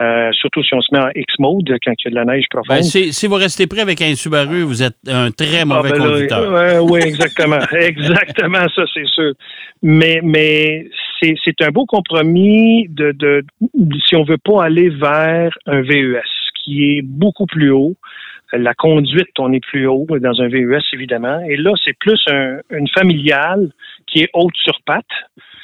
Euh, 0.00 0.30
surtout 0.32 0.62
si 0.64 0.74
on 0.74 0.80
se 0.80 0.92
met 0.92 1.00
en 1.00 1.10
X-mode 1.14 1.68
quand 1.84 1.92
il 1.98 2.04
y 2.04 2.08
a 2.08 2.10
de 2.10 2.14
la 2.14 2.24
neige 2.24 2.46
profonde. 2.50 2.76
Ben, 2.76 2.82
si, 2.82 3.26
vous 3.26 3.34
restez 3.34 3.66
prêt 3.66 3.82
avec 3.82 4.00
un 4.02 4.14
Subaru, 4.14 4.62
vous 4.62 4.82
êtes 4.82 4.96
un 5.06 5.30
très 5.30 5.64
mauvais 5.64 5.90
ah, 5.94 5.98
ben 5.98 6.04
conducteur. 6.04 6.84
oui, 6.84 7.00
exactement. 7.04 7.58
exactement, 7.72 8.66
ça, 8.74 8.82
c'est 8.92 9.06
sûr. 9.06 9.32
Mais, 9.82 10.20
mais 10.22 10.86
c'est 11.20 11.62
un 11.62 11.70
beau 11.70 11.86
compromis 11.86 12.88
de, 12.88 13.12
de 13.12 13.44
si 14.08 14.16
on 14.16 14.24
veut 14.24 14.38
pas 14.42 14.64
aller 14.64 14.88
vers 14.88 15.52
un 15.66 15.82
VES 15.82 16.41
qui 16.62 16.92
est 16.92 17.02
beaucoup 17.02 17.46
plus 17.46 17.70
haut. 17.70 17.94
La 18.52 18.74
conduite, 18.74 19.38
on 19.38 19.52
est 19.52 19.64
plus 19.64 19.86
haut 19.86 20.06
dans 20.20 20.42
un 20.42 20.48
VES, 20.48 20.82
évidemment. 20.92 21.40
Et 21.48 21.56
là, 21.56 21.72
c'est 21.82 21.96
plus 21.98 22.22
une 22.70 22.88
familiale 22.88 23.70
qui 24.06 24.20
est 24.20 24.30
haute 24.34 24.56
sur 24.56 24.78
pattes. 24.84 25.04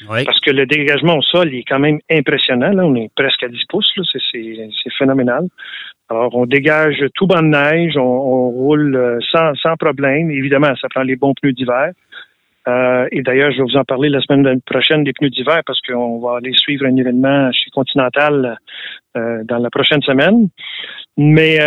Parce 0.06 0.40
que 0.40 0.50
le 0.50 0.64
dégagement 0.64 1.18
au 1.18 1.22
sol 1.22 1.54
est 1.54 1.64
quand 1.68 1.78
même 1.78 1.98
impressionnant. 2.10 2.72
On 2.78 2.94
est 2.94 3.10
presque 3.14 3.42
à 3.42 3.48
10 3.48 3.58
pouces. 3.68 3.92
C'est 4.32 4.92
phénoménal. 4.98 5.48
Alors, 6.10 6.34
on 6.34 6.46
dégage 6.46 7.04
tout 7.14 7.26
banc 7.26 7.42
de 7.42 7.48
neige, 7.48 7.96
on, 7.98 8.48
roule 8.48 8.96
euh, 8.96 9.18
sans, 9.30 9.54
sans 9.56 9.76
problème. 9.76 10.30
Évidemment, 10.30 10.74
ça 10.80 10.88
prend 10.88 11.02
les 11.02 11.16
bons 11.16 11.34
pneus 11.34 11.52
d'hiver. 11.52 11.90
Euh, 12.68 13.08
et 13.12 13.22
d'ailleurs, 13.22 13.50
je 13.52 13.58
vais 13.58 13.62
vous 13.62 13.76
en 13.76 13.84
parler 13.84 14.08
la 14.08 14.20
semaine 14.20 14.60
prochaine 14.62 15.02
des 15.04 15.12
pneus 15.12 15.30
d'hiver 15.30 15.62
parce 15.66 15.80
qu'on 15.80 16.20
va 16.20 16.36
aller 16.36 16.52
suivre 16.52 16.84
un 16.86 16.96
événement 16.96 17.50
chez 17.52 17.70
Continental 17.70 18.58
euh, 19.16 19.42
dans 19.44 19.58
la 19.58 19.70
prochaine 19.70 20.02
semaine. 20.02 20.48
Mais 21.16 21.58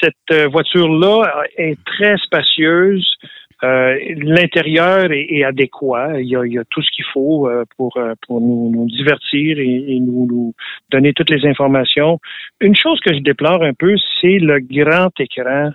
cette 0.00 0.50
voiture-là 0.50 1.44
est 1.56 1.82
très 1.84 2.16
spacieuse. 2.18 3.16
Euh, 3.62 3.98
l'intérieur 4.16 5.10
est, 5.12 5.44
adéquat. 5.44 6.20
Il 6.20 6.28
y, 6.28 6.36
a, 6.58 6.64
tout 6.70 6.82
ce 6.82 6.90
qu'il 6.90 7.04
faut 7.12 7.48
euh, 7.48 7.64
pour, 7.76 7.96
euh, 7.96 8.14
pour 8.26 8.40
nous, 8.40 8.86
divertir 8.86 9.58
et, 9.58 9.98
nous, 10.00 10.54
donner 10.90 11.12
toutes 11.12 11.30
les 11.30 11.46
informations. 11.46 12.18
Une 12.60 12.74
chose 12.74 12.98
que 13.00 13.12
je 13.12 13.20
déplore 13.20 13.62
un 13.62 13.74
peu, 13.74 13.94
c'est 14.20 14.38
le 14.38 14.60
grand 14.60 15.10
écran 15.18 15.72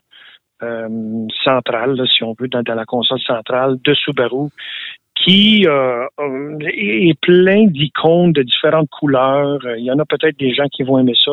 central, 1.43 2.01
si 2.07 2.23
on 2.23 2.35
veut, 2.39 2.47
dans, 2.47 2.63
la 2.65 2.85
console 2.85 3.19
centrale 3.19 3.77
de 3.83 3.93
Subaru, 3.93 4.49
qui 5.15 5.65
euh, 5.65 6.05
est 6.61 7.19
plein 7.21 7.65
d'icônes 7.67 8.33
de 8.33 8.43
différentes 8.43 8.89
couleurs. 8.89 9.59
Il 9.77 9.83
y 9.83 9.91
en 9.91 9.99
a 9.99 10.05
peut-être 10.05 10.37
des 10.37 10.53
gens 10.53 10.67
qui 10.71 10.83
vont 10.83 10.99
aimer 10.99 11.15
ça. 11.23 11.31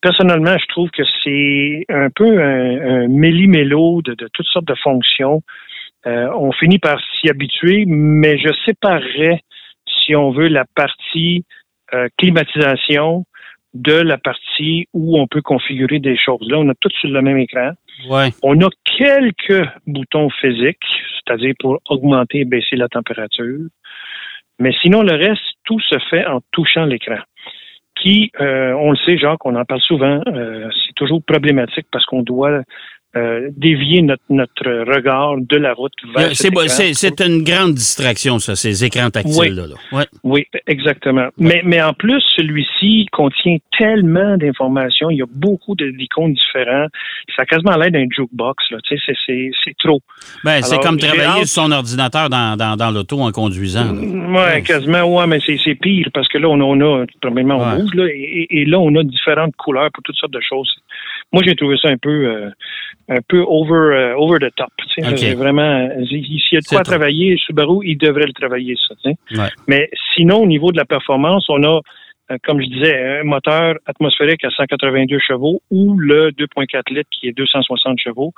Personnellement, 0.00 0.56
je 0.58 0.66
trouve 0.68 0.90
que 0.90 1.02
c'est 1.22 1.84
un 1.90 2.08
peu 2.10 2.42
un, 2.42 3.04
un 3.04 3.08
méli-mélo 3.08 4.00
de, 4.02 4.14
de, 4.14 4.28
toutes 4.32 4.46
sortes 4.46 4.66
de 4.66 4.74
fonctions. 4.74 5.42
Euh, 6.06 6.30
on 6.34 6.52
finit 6.52 6.78
par 6.78 6.98
s'y 7.20 7.28
habituer, 7.28 7.84
mais 7.86 8.38
je 8.38 8.48
séparerais, 8.64 9.42
si 9.86 10.16
on 10.16 10.30
veut, 10.30 10.48
la 10.48 10.64
partie 10.74 11.44
euh, 11.92 12.08
climatisation 12.16 13.24
de 13.74 13.94
la 13.94 14.16
partie 14.16 14.86
où 14.94 15.18
on 15.18 15.26
peut 15.26 15.42
configurer 15.42 15.98
des 15.98 16.16
choses. 16.16 16.48
Là, 16.48 16.58
on 16.58 16.68
a 16.68 16.74
tout 16.74 16.90
sur 17.00 17.10
le 17.10 17.20
même 17.20 17.38
écran. 17.38 17.72
On 18.42 18.60
a 18.60 18.68
quelques 18.84 19.68
boutons 19.86 20.30
physiques, 20.30 20.78
c'est-à-dire 21.18 21.54
pour 21.58 21.78
augmenter 21.88 22.40
et 22.40 22.44
baisser 22.44 22.76
la 22.76 22.88
température. 22.88 23.66
Mais 24.58 24.72
sinon, 24.82 25.02
le 25.02 25.14
reste, 25.14 25.42
tout 25.64 25.80
se 25.80 25.98
fait 26.10 26.26
en 26.26 26.40
touchant 26.52 26.84
l'écran. 26.84 27.18
Qui, 27.96 28.30
euh, 28.40 28.72
on 28.72 28.92
le 28.92 28.96
sait, 28.98 29.18
Jacques, 29.18 29.44
on 29.44 29.56
en 29.56 29.64
parle 29.64 29.80
souvent, 29.80 30.20
euh, 30.26 30.68
c'est 30.86 30.94
toujours 30.94 31.22
problématique 31.22 31.86
parce 31.92 32.06
qu'on 32.06 32.22
doit 32.22 32.62
euh, 33.16 33.48
dévier 33.56 34.02
notre, 34.02 34.22
notre 34.30 34.70
regard 34.94 35.36
de 35.38 35.56
la 35.56 35.74
route 35.74 35.92
vers 36.14 36.34
C'est 36.34 36.50
c'est 36.94 37.20
une 37.20 37.42
grande 37.42 37.74
distraction, 37.74 38.38
ça, 38.38 38.54
ces 38.54 38.84
écrans 38.84 39.10
tactiles. 39.10 39.54
Là, 39.54 39.64
Ouais. 39.92 40.04
Oui, 40.22 40.46
exactement. 40.66 41.28
Mais, 41.36 41.62
mais 41.64 41.82
en 41.82 41.92
plus, 41.92 42.22
celui-ci 42.36 43.06
contient 43.10 43.56
tellement 43.76 44.36
d'informations. 44.36 45.10
Il 45.10 45.18
y 45.18 45.22
a 45.22 45.26
beaucoup 45.28 45.74
d'icônes 45.74 46.34
différents. 46.34 46.86
Ça 47.34 47.42
a 47.42 47.46
quasiment 47.46 47.76
l'air 47.76 47.90
d'un 47.90 48.06
jukebox. 48.10 48.64
C'est 48.88 49.76
trop. 49.78 50.00
Ben, 50.44 50.62
c'est 50.62 50.78
comme 50.78 50.98
travailler 50.98 51.46
sur 51.46 51.64
son 51.64 51.72
ordinateur 51.72 52.28
dans, 52.30 52.56
dans, 52.56 52.76
dans 52.76 52.90
l'auto 52.90 53.20
en 53.20 53.32
conduisant. 53.32 53.92
Oui, 53.92 54.36
ouais, 54.36 54.62
quasiment, 54.62 55.02
ouais, 55.02 55.26
mais 55.26 55.40
c'est 55.40 55.74
pire 55.74 56.08
parce 56.14 56.28
que 56.28 56.38
là, 56.38 56.48
on, 56.48 56.60
on 56.60 56.80
a, 56.80 57.06
premièrement, 57.20 57.58
on 57.58 57.80
bouge, 57.80 57.94
là, 57.94 58.06
et, 58.06 58.46
et, 58.50 58.64
là, 58.64 58.78
on 58.78 58.94
a 58.96 59.02
différentes 59.02 59.56
couleurs 59.56 59.90
pour 59.92 60.02
toutes 60.02 60.16
sortes 60.16 60.32
de 60.32 60.40
choses. 60.40 60.70
Moi, 61.32 61.42
j'ai 61.46 61.54
trouvé 61.54 61.76
ça 61.76 61.88
un 61.88 61.98
peu... 61.98 62.26
Euh, 62.26 62.50
un 63.10 63.20
peu 63.26 63.40
over, 63.46 63.96
euh, 63.96 64.14
over 64.16 64.38
the 64.38 64.54
top. 64.54 64.70
Okay. 64.98 65.34
Vraiment, 65.34 65.88
s'il 66.06 66.40
y 66.52 66.56
a 66.56 66.60
de 66.60 66.66
quoi 66.66 66.82
travailler, 66.82 67.36
Subaru, 67.38 67.84
il 67.84 67.98
devrait 67.98 68.26
le 68.26 68.32
travailler, 68.32 68.76
ça. 68.88 68.94
Ouais. 69.04 69.48
Mais 69.66 69.90
sinon, 70.14 70.42
au 70.42 70.46
niveau 70.46 70.70
de 70.70 70.76
la 70.76 70.84
performance, 70.84 71.46
on 71.48 71.62
a, 71.64 71.80
euh, 72.30 72.36
comme 72.44 72.62
je 72.62 72.66
disais, 72.66 73.20
un 73.20 73.24
moteur 73.24 73.74
atmosphérique 73.86 74.44
à 74.44 74.50
182 74.50 75.18
chevaux 75.18 75.60
ou 75.70 75.98
le 75.98 76.30
2.4 76.30 76.94
litres 76.94 77.10
qui 77.10 77.28
est 77.28 77.32
260 77.32 77.98
chevaux, 77.98 78.32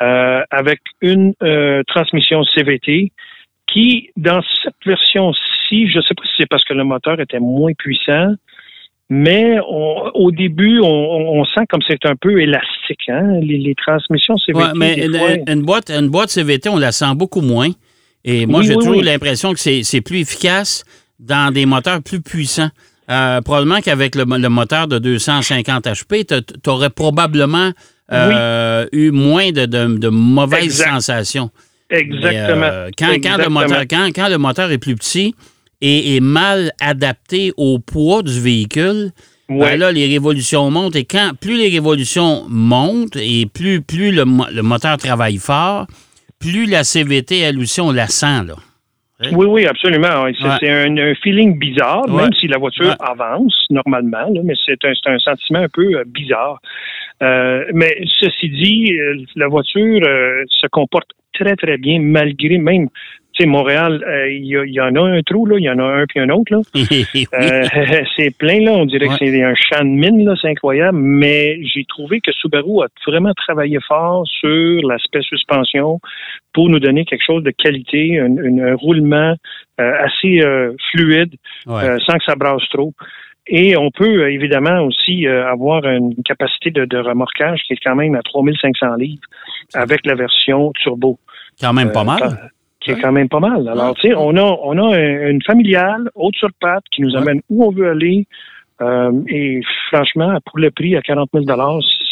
euh, 0.00 0.42
avec 0.50 0.80
une 1.00 1.34
euh, 1.42 1.82
transmission 1.88 2.44
CVT 2.44 3.10
qui, 3.66 4.10
dans 4.16 4.42
cette 4.62 4.74
version-ci, 4.86 5.88
je 5.88 5.98
ne 5.98 6.02
sais 6.02 6.14
pas 6.14 6.22
si 6.24 6.32
c'est 6.38 6.48
parce 6.48 6.64
que 6.64 6.74
le 6.74 6.84
moteur 6.84 7.18
était 7.20 7.40
moins 7.40 7.72
puissant, 7.72 8.34
mais 9.10 9.58
on, 9.68 10.10
au 10.14 10.30
début, 10.30 10.80
on, 10.80 10.86
on, 10.86 11.44
sent 11.44 11.66
comme 11.68 11.82
c'est 11.86 12.06
un 12.06 12.16
peu 12.16 12.40
élastique, 12.40 13.08
hein? 13.08 13.38
les, 13.42 13.58
les 13.58 13.74
transmissions 13.74 14.36
CVT. 14.38 14.64
Ouais, 14.64 14.72
mais 14.74 15.04
une, 15.04 15.14
fois... 15.14 15.28
une, 15.46 15.62
boîte, 15.62 15.90
une 15.90 16.08
boîte 16.08 16.30
CVT, 16.30 16.68
on 16.70 16.78
la 16.78 16.92
sent 16.92 17.14
beaucoup 17.14 17.42
moins. 17.42 17.68
Et 18.24 18.46
moi, 18.46 18.60
oui, 18.60 18.66
j'ai 18.66 18.74
oui, 18.74 18.78
toujours 18.78 18.96
oui. 18.96 19.04
l'impression 19.04 19.52
que 19.52 19.58
c'est 19.58 20.00
plus 20.00 20.20
efficace 20.20 20.84
dans 21.20 21.52
des 21.52 21.66
moteurs 21.66 22.02
plus 22.02 22.22
puissants. 22.22 22.70
Euh, 23.10 23.42
probablement 23.42 23.80
qu'avec 23.80 24.14
le, 24.14 24.24
le, 24.24 24.48
moteur 24.48 24.88
de 24.88 24.98
250 24.98 25.84
HP, 25.86 26.24
tu 26.24 26.70
aurais 26.70 26.88
probablement 26.88 27.70
euh, 28.10 28.86
eu 28.92 29.10
moins 29.10 29.50
de, 29.50 29.66
de, 29.66 29.98
de 29.98 30.08
mauvaises 30.08 30.64
exact. 30.64 30.94
sensations. 30.94 31.50
Exactement. 31.90 32.56
Mais, 32.56 32.66
euh, 32.66 32.90
quand, 32.96 33.12
Exactement. 33.12 33.60
Quand, 33.60 33.66
le 33.66 33.68
moteur, 33.68 33.82
quand, 33.90 34.06
quand 34.14 34.28
le 34.28 34.38
moteur 34.38 34.70
est 34.70 34.78
plus 34.78 34.94
petit, 34.96 35.34
et 35.86 36.16
est 36.16 36.20
mal 36.20 36.72
adapté 36.80 37.52
au 37.58 37.78
poids 37.78 38.22
du 38.22 38.40
véhicule, 38.40 39.10
ouais. 39.50 39.58
ben 39.58 39.78
là, 39.78 39.92
les 39.92 40.06
révolutions 40.06 40.70
montent. 40.70 40.96
Et 40.96 41.04
quand 41.04 41.32
plus 41.38 41.58
les 41.58 41.68
révolutions 41.68 42.44
montent 42.48 43.16
et 43.16 43.44
plus, 43.44 43.82
plus 43.82 44.10
le, 44.10 44.24
le 44.24 44.62
moteur 44.62 44.96
travaille 44.96 45.36
fort, 45.36 45.86
plus 46.40 46.64
la 46.64 46.84
CVT, 46.84 47.38
elle 47.38 47.58
aussi, 47.58 47.82
on 47.82 47.92
la 47.92 48.06
sent. 48.06 48.44
Là. 48.46 48.54
Oui, 49.32 49.46
oui, 49.46 49.66
absolument. 49.66 50.26
C'est 50.40 50.46
ouais. 50.46 50.70
un, 50.70 50.96
un, 50.96 51.14
feeling 51.16 51.58
bizarre, 51.58 52.08
ouais. 52.08 52.22
même 52.22 52.32
si 52.32 52.46
la 52.46 52.56
voiture 52.56 52.86
ouais. 52.86 52.96
avance 53.00 53.66
normalement, 53.68 54.26
là, 54.32 54.40
mais 54.42 54.54
c'est 54.64 54.82
un, 54.86 54.92
un, 55.12 55.18
sentiment 55.18 55.60
un 55.60 55.68
peu 55.68 55.98
euh, 55.98 56.04
bizarre. 56.06 56.60
Euh, 57.22 57.64
mais 57.74 58.02
ceci 58.20 58.48
dit, 58.48 58.92
euh, 58.98 59.16
la 59.36 59.48
voiture 59.48 60.00
se 60.48 60.66
comporte 60.68 61.10
très, 61.34 61.56
très 61.56 61.76
bien, 61.76 62.00
malgré 62.00 62.56
même 62.56 62.88
sais, 63.42 63.46
Montréal, 63.46 64.00
il 64.30 64.56
euh, 64.56 64.66
y, 64.66 64.74
y, 64.74 64.80
en 64.80 64.94
a 64.94 65.00
un 65.00 65.22
trou, 65.22 65.46
là, 65.46 65.56
il 65.58 65.64
y 65.64 65.70
en 65.70 65.78
a 65.78 65.84
un 65.84 66.06
puis 66.06 66.20
un 66.20 66.28
autre, 66.30 66.52
là. 66.52 66.60
euh, 66.74 68.04
c'est 68.16 68.36
plein, 68.36 68.60
là. 68.60 68.72
On 68.72 68.86
dirait 68.86 69.08
ouais. 69.08 69.18
que 69.18 69.26
c'est 69.26 69.42
un 69.42 69.54
champ 69.54 69.84
de 69.84 69.90
mine, 69.90 70.24
là, 70.24 70.34
c'est 70.40 70.48
incroyable. 70.48 70.98
Mais 70.98 71.58
j'ai 71.64 71.84
trouvé 71.84 72.20
que 72.20 72.32
Subaru 72.32 72.82
a 72.82 72.88
vraiment 73.06 73.32
travaillé 73.34 73.78
fort 73.86 74.26
sur 74.26 74.86
l'aspect 74.88 75.22
suspension 75.22 76.00
pour 76.52 76.68
nous 76.68 76.78
donner 76.78 77.04
quelque 77.04 77.24
chose 77.24 77.42
de 77.42 77.50
qualité, 77.50 78.20
un, 78.20 78.36
un, 78.36 78.72
un 78.72 78.74
roulement 78.76 79.34
euh, 79.80 79.92
assez 80.00 80.40
fluide, 80.90 81.34
ouais. 81.66 81.98
sans 82.06 82.18
que 82.18 82.24
ça 82.24 82.36
brasse 82.36 82.68
trop. 82.70 82.92
Et 83.46 83.76
on 83.76 83.90
peut 83.90 84.30
évidemment 84.30 84.80
aussi 84.82 85.26
euh, 85.26 85.46
avoir 85.46 85.84
une 85.84 86.14
capacité 86.24 86.70
de, 86.70 86.86
de, 86.86 86.96
remorquage 86.96 87.60
qui 87.66 87.74
est 87.74 87.80
quand 87.82 87.94
même 87.94 88.14
à 88.14 88.22
3500 88.22 88.94
livres 88.94 89.22
avec 89.74 90.06
la 90.06 90.14
version 90.14 90.72
turbo. 90.72 91.18
Quand 91.60 91.74
même 91.74 91.92
pas 91.92 92.04
mal 92.04 92.50
qui 92.84 92.90
est 92.90 93.00
quand 93.00 93.12
même 93.12 93.28
pas 93.28 93.40
mal. 93.40 93.66
Alors, 93.66 93.94
tu 93.94 94.08
sais, 94.08 94.14
on 94.14 94.36
a, 94.36 94.58
on 94.62 94.78
a 94.78 94.98
une 94.98 95.42
familiale, 95.42 96.10
haute 96.14 96.36
sur 96.36 96.50
patte, 96.60 96.84
qui 96.94 97.02
nous 97.02 97.16
amène 97.16 97.40
où 97.48 97.64
on 97.64 97.70
veut 97.70 97.90
aller. 97.90 98.26
Euh, 98.82 99.12
et 99.28 99.60
franchement, 99.90 100.38
pour 100.44 100.58
le 100.58 100.70
prix 100.70 100.96
à 100.96 101.00
40 101.00 101.30
000 101.32 101.46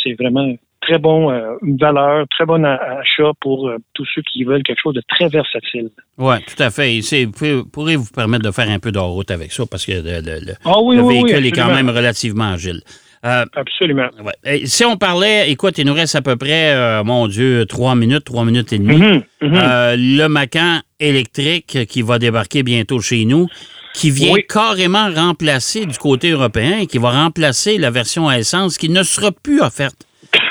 c'est 0.02 0.14
vraiment 0.14 0.55
très 0.81 0.99
bon, 0.99 1.31
euh, 1.31 1.55
une 1.62 1.76
valeur, 1.76 2.26
très 2.29 2.45
bon 2.45 2.64
achat 2.64 3.33
pour 3.41 3.69
euh, 3.69 3.76
tous 3.95 4.07
ceux 4.14 4.23
qui 4.23 4.45
veulent 4.45 4.62
quelque 4.62 4.81
chose 4.83 4.95
de 4.95 5.02
très 5.09 5.29
versatile. 5.29 5.91
Oui, 6.19 6.35
tout 6.47 6.61
à 6.61 6.71
fait. 6.71 7.00
C'est 7.02 7.26
pourrait 7.73 7.97
vous 7.97 8.11
permettre 8.14 8.45
de 8.45 8.50
faire 8.50 8.69
un 8.69 8.79
peu 8.79 8.93
de 8.93 8.99
route 8.99 9.31
avec 9.31 9.52
ça? 9.52 9.64
Parce 9.71 9.85
que 9.85 9.93
le, 9.93 10.21
le, 10.21 10.55
oui, 10.83 10.97
le 10.97 11.02
oui, 11.02 11.14
véhicule 11.14 11.43
oui, 11.43 11.49
est 11.49 11.52
quand 11.52 11.73
même 11.73 11.91
relativement 11.91 12.52
agile. 12.52 12.81
Euh, 13.25 13.45
Absolument. 13.55 14.09
Ouais. 14.25 14.62
Si 14.67 14.85
on 14.85 14.97
parlait, 14.97 15.50
écoute, 15.50 15.79
il 15.79 15.87
nous 15.87 15.95
reste 15.95 16.17
à 16.17 16.23
peu 16.23 16.37
près, 16.37 16.73
euh, 16.73 17.05
mon 17.05 17.29
Dieu, 17.29 17.67
trois 17.67 17.95
minutes, 17.95 18.25
trois 18.25 18.45
minutes 18.45 18.73
et 18.73 18.79
demie. 18.79 18.97
Mm 18.97 19.02
-hmm, 19.02 19.23
mm 19.43 19.52
-hmm. 19.52 19.61
Euh, 19.62 19.97
le 19.97 20.26
Macan 20.29 20.81
électrique 20.99 21.87
qui 21.87 22.02
va 22.02 22.19
débarquer 22.19 22.62
bientôt 22.64 23.00
chez 23.00 23.25
nous, 23.25 23.47
qui 23.95 24.11
vient 24.11 24.33
oui. 24.35 24.45
carrément 24.49 25.09
remplacer 25.14 25.87
du 25.87 25.99
côté 25.99 26.31
européen, 26.31 26.87
qui 26.87 26.99
va 26.99 27.11
remplacer 27.11 27.79
la 27.79 27.91
version 27.91 28.29
à 28.29 28.38
essence 28.38 28.76
qui 28.79 28.88
ne 28.88 29.02
sera 29.02 29.31
plus 29.31 29.61
offerte. 29.61 30.00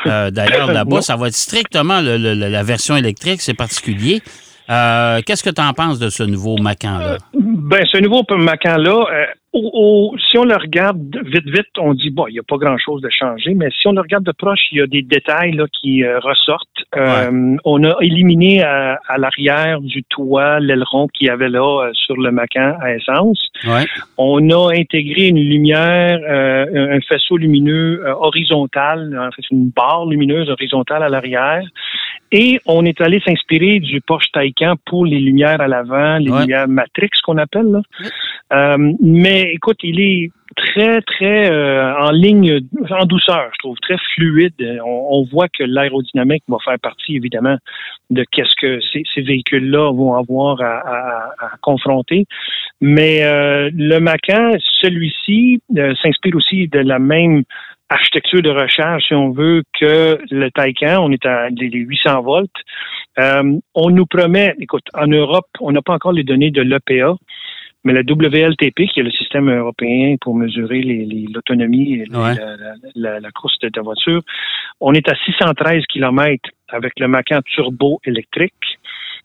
Euh, 0.06 0.32
d'ailleurs, 0.32 0.72
là-bas, 0.80 1.01
ça 1.01 1.16
va 1.16 1.28
être 1.28 1.36
strictement 1.36 2.00
le, 2.01 2.18
le, 2.18 2.34
la 2.34 2.63
version 2.63 2.96
électrique, 2.96 3.42
c'est 3.42 3.58
particulier. 3.66 4.22
Euh, 4.70 5.22
Qu'est-ce 5.25 5.44
que 5.44 5.50
tu 5.50 5.62
en 5.62 5.74
penses 5.74 6.00
de 6.00 6.10
ce 6.10 6.24
nouveau 6.24 6.58
Macan-là? 6.58 7.18
Ben, 7.34 7.84
ce 7.92 7.98
nouveau 7.98 8.24
Macan-là, 8.30 8.98
euh, 9.12 9.25
au, 9.53 9.72
au, 10.13 10.17
si 10.17 10.38
on 10.38 10.46
le 10.46 10.55
regarde 10.55 11.17
vite, 11.25 11.48
vite, 11.48 11.77
on 11.77 11.93
dit, 11.93 12.10
bon, 12.10 12.27
il 12.27 12.34
n'y 12.34 12.39
a 12.39 12.43
pas 12.43 12.58
grand-chose 12.58 13.01
de 13.01 13.10
changé, 13.10 13.53
mais 13.53 13.70
si 13.72 13.88
on 13.88 13.91
le 13.91 14.01
regarde 14.01 14.24
de 14.24 14.31
proche, 14.31 14.62
il 14.72 14.77
y 14.77 14.81
a 14.81 14.88
des 14.88 15.01
détails 15.01 15.51
là, 15.51 15.65
qui 15.72 16.03
euh, 16.03 16.20
ressortent. 16.20 16.67
Ouais. 16.96 17.29
on 17.65 17.84
a 17.84 17.96
éliminé 18.01 18.63
à, 18.63 19.00
à 19.08 19.17
l'arrière 19.17 19.81
du 19.81 20.03
toit 20.03 20.60
l'aileron 20.60 21.08
qu'il 21.08 21.27
y 21.27 21.29
avait 21.29 21.50
là 21.50 21.86
euh, 21.86 21.91
sur 21.93 22.15
le 22.15 22.31
Macan 22.31 22.75
à 22.81 22.93
essence. 22.93 23.50
Ouais. 23.65 23.86
On 24.17 24.50
a 24.50 24.74
intégré 24.74 25.27
une 25.27 25.39
lumière, 25.39 26.20
euh, 26.29 26.96
un 26.96 27.01
faisceau 27.01 27.38
lumineux 27.38 28.03
horizontal, 28.05 29.17
en 29.20 29.31
fait, 29.31 29.43
une 29.51 29.70
barre 29.70 30.05
lumineuse 30.05 30.50
horizontale 30.50 31.03
à 31.03 31.10
l'arrière. 31.10 31.63
Et 32.32 32.60
on 32.66 32.86
est 32.86 33.02
allé 33.02 33.20
s'inspirer 33.26 33.80
du 33.80 34.00
Porsche 34.02 34.32
Taycan 34.32 34.76
pour 34.86 35.06
les 35.06 35.20
lumières 35.20 35.60
à 35.60 35.68
l'avant, 35.68 36.18
les 36.18 36.30
ouais. 36.32 36.42
lumières 36.42 36.68
Matrix 36.68 37.10
qu'on 37.24 37.38
appelle. 37.38 37.68
Là. 37.72 37.82
Euh, 38.54 38.94
mais 39.02 39.52
écoute, 39.54 39.80
il 39.84 40.00
est 40.00 40.32
très, 40.56 41.02
très 41.02 41.52
euh, 41.52 41.94
en 41.98 42.12
ligne, 42.12 42.62
en 42.90 43.06
douceur, 43.06 43.50
je 43.54 43.58
trouve, 43.60 43.78
très 43.82 43.98
fluide. 44.14 44.54
On, 44.86 45.08
on 45.12 45.24
voit 45.26 45.48
que 45.48 45.64
l'aérodynamique 45.64 46.44
va 46.48 46.58
faire 46.64 46.80
partie, 46.80 47.16
évidemment, 47.16 47.58
de 48.10 48.26
qu'est-ce 48.32 48.56
que 48.60 48.80
ces, 48.92 49.04
ces 49.14 49.22
véhicules-là 49.22 49.92
vont 49.94 50.16
avoir 50.16 50.62
à, 50.62 50.80
à, 50.80 51.34
à 51.40 51.52
confronter. 51.62 52.26
Mais 52.82 53.24
euh, 53.24 53.70
le 53.74 54.00
Macan, 54.00 54.54
celui-ci, 54.82 55.62
euh, 55.78 55.94
s'inspire 56.02 56.36
aussi 56.36 56.68
de 56.68 56.80
la 56.80 57.00
même 57.00 57.44
architecture 57.92 58.42
de 58.42 58.50
recharge, 58.50 59.04
si 59.04 59.14
on 59.14 59.32
veut, 59.32 59.64
que 59.80 60.20
le 60.30 60.50
Taycan. 60.52 61.04
On 61.04 61.12
est 61.12 61.26
à 61.26 61.50
les 61.50 61.70
800 61.70 62.22
volts. 62.22 62.50
Euh, 63.20 63.58
on 63.76 63.90
nous 63.90 64.06
promet, 64.06 64.56
écoute, 64.60 64.86
en 64.94 65.08
Europe, 65.08 65.48
on 65.60 65.72
n'a 65.72 65.82
pas 65.82 65.94
encore 65.94 66.14
les 66.14 66.24
données 66.24 66.52
de 66.52 66.62
l'EPA, 66.62 67.16
mais 67.84 67.94
le 67.94 68.02
WLTP, 68.02 68.88
qui 68.88 69.00
est 69.00 69.04
le 69.04 69.12
système 69.12 69.50
européen 69.50 70.16
pour 70.22 70.36
mesurer 70.36 70.82
l'autonomie 71.34 71.96
et 71.96 72.10
ouais. 72.10 72.36
la, 72.36 72.56
la, 72.56 72.74
la, 72.96 73.20
la, 73.20 73.32
course 73.32 73.58
de 73.60 73.70
ta 73.70 73.82
voiture, 73.82 74.22
on 74.80 74.94
est 74.94 75.08
à 75.10 75.16
613 75.26 75.84
km 75.88 76.50
avec 76.70 76.94
le 77.00 77.08
Macan 77.08 77.42
turbo 77.44 78.00
électrique. 78.06 78.54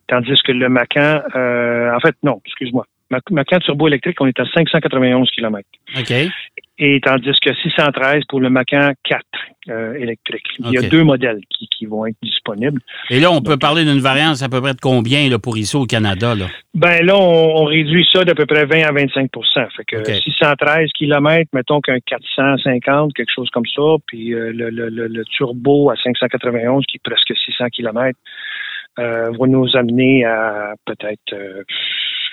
Tandis 0.08 0.40
que 0.44 0.52
le 0.52 0.68
Macan, 0.68 1.20
euh, 1.34 1.94
en 1.94 2.00
fait, 2.00 2.16
non, 2.22 2.40
excuse-moi. 2.44 2.86
Macan 3.30 3.58
turbo 3.60 3.86
électrique, 3.86 4.20
on 4.20 4.26
est 4.26 4.40
à 4.40 4.46
591 4.46 5.30
km. 5.30 5.68
OK. 5.96 6.12
Et 6.78 7.00
tandis 7.00 7.32
que 7.40 7.54
613 7.54 8.24
pour 8.28 8.40
le 8.40 8.50
Macan 8.50 8.92
4 9.04 9.22
euh, 9.68 9.94
électrique. 9.94 10.44
Il 10.58 10.72
y 10.72 10.78
a 10.78 10.82
deux 10.82 11.02
modèles 11.02 11.40
qui, 11.50 11.86
vont 11.86 12.06
être 12.06 12.16
disponibles. 12.22 12.80
Et 13.10 13.20
là, 13.20 13.30
on 13.30 13.40
peut 13.42 13.56
parler 13.56 13.84
d'une 13.84 14.00
variance 14.00 14.42
à 14.42 14.48
peu 14.48 14.60
près 14.60 14.74
de 14.74 14.80
combien 14.80 15.28
là, 15.28 15.38
pour 15.38 15.56
ici 15.56 15.76
au 15.76 15.86
Canada? 15.86 16.34
Là? 16.34 16.46
Ben 16.74 17.04
là, 17.04 17.16
on, 17.16 17.64
réduit 17.64 18.06
ça 18.12 18.24
d'à 18.24 18.34
peu 18.34 18.46
près 18.46 18.64
20 18.64 18.82
à 18.82 18.92
25% 18.92 19.68
Fait 19.76 19.84
que 19.84 20.12
613 20.12 20.90
km, 20.92 21.48
mettons 21.52 21.80
qu'un 21.80 21.98
450, 22.00 23.14
quelque 23.14 23.32
chose 23.34 23.48
comme 23.50 23.66
ça, 23.66 23.96
puis 24.06 24.34
euh, 24.34 24.52
le, 24.52 24.70
le, 24.70 24.88
le, 24.88 25.24
turbo 25.24 25.90
à 25.90 25.96
591 25.96 26.84
qui 26.86 26.96
est 26.96 27.02
presque 27.02 27.32
600 27.36 27.66
km 27.72 28.18
euh, 28.98 29.30
va 29.38 29.46
nous 29.46 29.76
amener 29.76 30.24
à 30.24 30.74
peut-être 30.86 31.34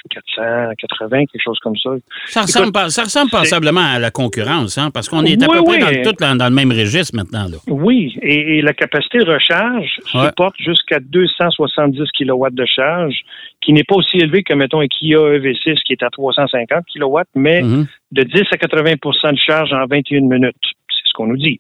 480, 0.10 1.26
quelque 1.26 1.42
chose 1.44 1.60
comme 1.60 1.76
ça. 1.78 1.92
Ça 2.26 2.42
ressemble, 2.42 2.72
ça 2.90 3.04
ressemble 3.04 3.32
passablement 3.32 3.94
à 3.94 4.00
la 4.00 4.12
concurrence, 4.12 4.78
hein, 4.78 4.90
parce 4.92 5.10
qu'on 5.10 5.24
est 5.26 5.42
à 5.42 5.48
peu 5.48 5.64
près 5.64 5.80
dans, 5.80 6.12
tout 6.12 6.16
dans, 6.20 6.46
le 6.46 6.56
même 6.56 6.72
registre 6.72 7.16
maintenant. 7.16 7.46
Là. 7.46 7.58
Oui, 7.68 8.18
et, 8.22 8.62
la 8.62 8.74
capacité 8.74 9.20
de 9.20 9.32
recharge 9.32 10.00
supporte 10.06 10.56
jusqu'à 10.60 11.00
270 11.00 12.04
kW 12.18 12.48
de 12.52 12.66
charge, 12.66 13.16
qui 13.62 13.74
n'est 13.74 13.84
pas 13.84 13.96
aussi 13.96 14.18
élevé 14.18 14.44
que, 14.44 14.54
mettons, 14.54 14.82
un 14.82 14.88
Kia 14.88 15.18
EV6 15.18 15.82
qui 15.86 15.94
est 15.94 16.04
à 16.04 16.10
350 16.10 16.84
kW, 16.94 17.20
mais 17.36 17.62
mm-hmm. 17.62 17.86
de 18.12 18.24
10 18.24 18.42
à 18.52 18.56
80% 18.56 19.32
de 19.32 19.38
charge 19.38 19.74
en 19.74 19.86
21 19.86 20.22
minutes 20.22 20.56
ce 21.14 21.18
qu'on 21.18 21.28
nous 21.28 21.38
dit. 21.38 21.60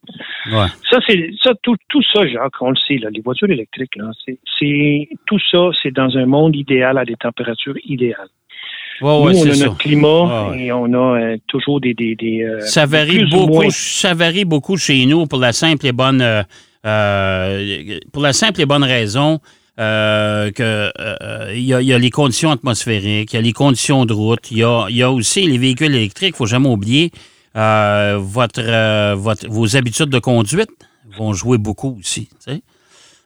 Ça, 0.49 0.99
c'est 1.07 1.29
ça, 1.41 1.51
tout, 1.61 1.75
tout 1.89 2.01
ça, 2.11 2.27
Jacques, 2.27 2.61
on 2.61 2.71
le 2.71 2.75
sait, 2.87 2.97
là, 2.97 3.09
les 3.11 3.21
voitures 3.21 3.49
électriques, 3.49 3.95
là, 3.95 4.11
c'est 4.25 5.09
tout 5.27 5.39
ça, 5.51 5.69
c'est 5.81 5.91
dans 5.91 6.17
un 6.17 6.25
monde 6.25 6.55
idéal 6.55 6.97
à 6.97 7.05
des 7.05 7.15
températures 7.15 7.77
idéales. 7.85 8.29
Nous, 9.01 9.07
on 9.07 9.27
a 9.27 9.33
notre 9.33 9.77
climat 9.77 10.53
et 10.55 10.71
on 10.71 10.93
a 10.93 11.19
euh, 11.19 11.37
toujours 11.47 11.81
des. 11.81 11.93
des, 11.93 12.43
euh, 12.43 12.59
ça, 12.61 12.85
varie 12.85 13.25
beaucoup, 13.25 13.69
ça 13.69 14.13
varie 14.13 14.45
beaucoup 14.45 14.77
chez 14.77 15.05
nous 15.05 15.25
pour 15.25 15.39
la 15.39 15.51
simple 15.51 15.87
et 15.87 15.91
bonne, 15.91 16.21
euh, 16.21 17.99
pour 18.11 18.21
la 18.21 18.33
simple 18.33 18.61
et 18.61 18.65
bonne 18.65 18.83
raison 18.83 19.39
que 19.77 20.91
il 21.55 21.63
y, 21.63 21.73
a 21.73 21.97
les 21.97 22.09
conditions 22.11 22.51
atmosphériques, 22.51 23.33
il 23.33 23.35
y 23.35 23.39
a 23.39 23.41
les 23.41 23.53
conditions 23.53 24.05
de 24.05 24.13
route, 24.13 24.51
il 24.51 24.59
y 24.59 24.63
a, 24.63 24.85
y 24.89 25.01
a, 25.01 25.11
aussi 25.11 25.47
les 25.47 25.57
véhicules 25.57 25.93
électriques. 25.93 26.29
Il 26.29 26.33
ne 26.33 26.37
faut 26.37 26.45
jamais 26.45 26.69
oublier 26.69 27.11
votre, 27.55 29.13
votre, 29.15 29.47
vos 29.47 29.75
habitudes 29.75 30.09
de 30.09 30.19
conduite 30.19 30.71
vont 31.17 31.33
jouer 31.33 31.57
beaucoup 31.57 31.97
aussi. 31.99 32.29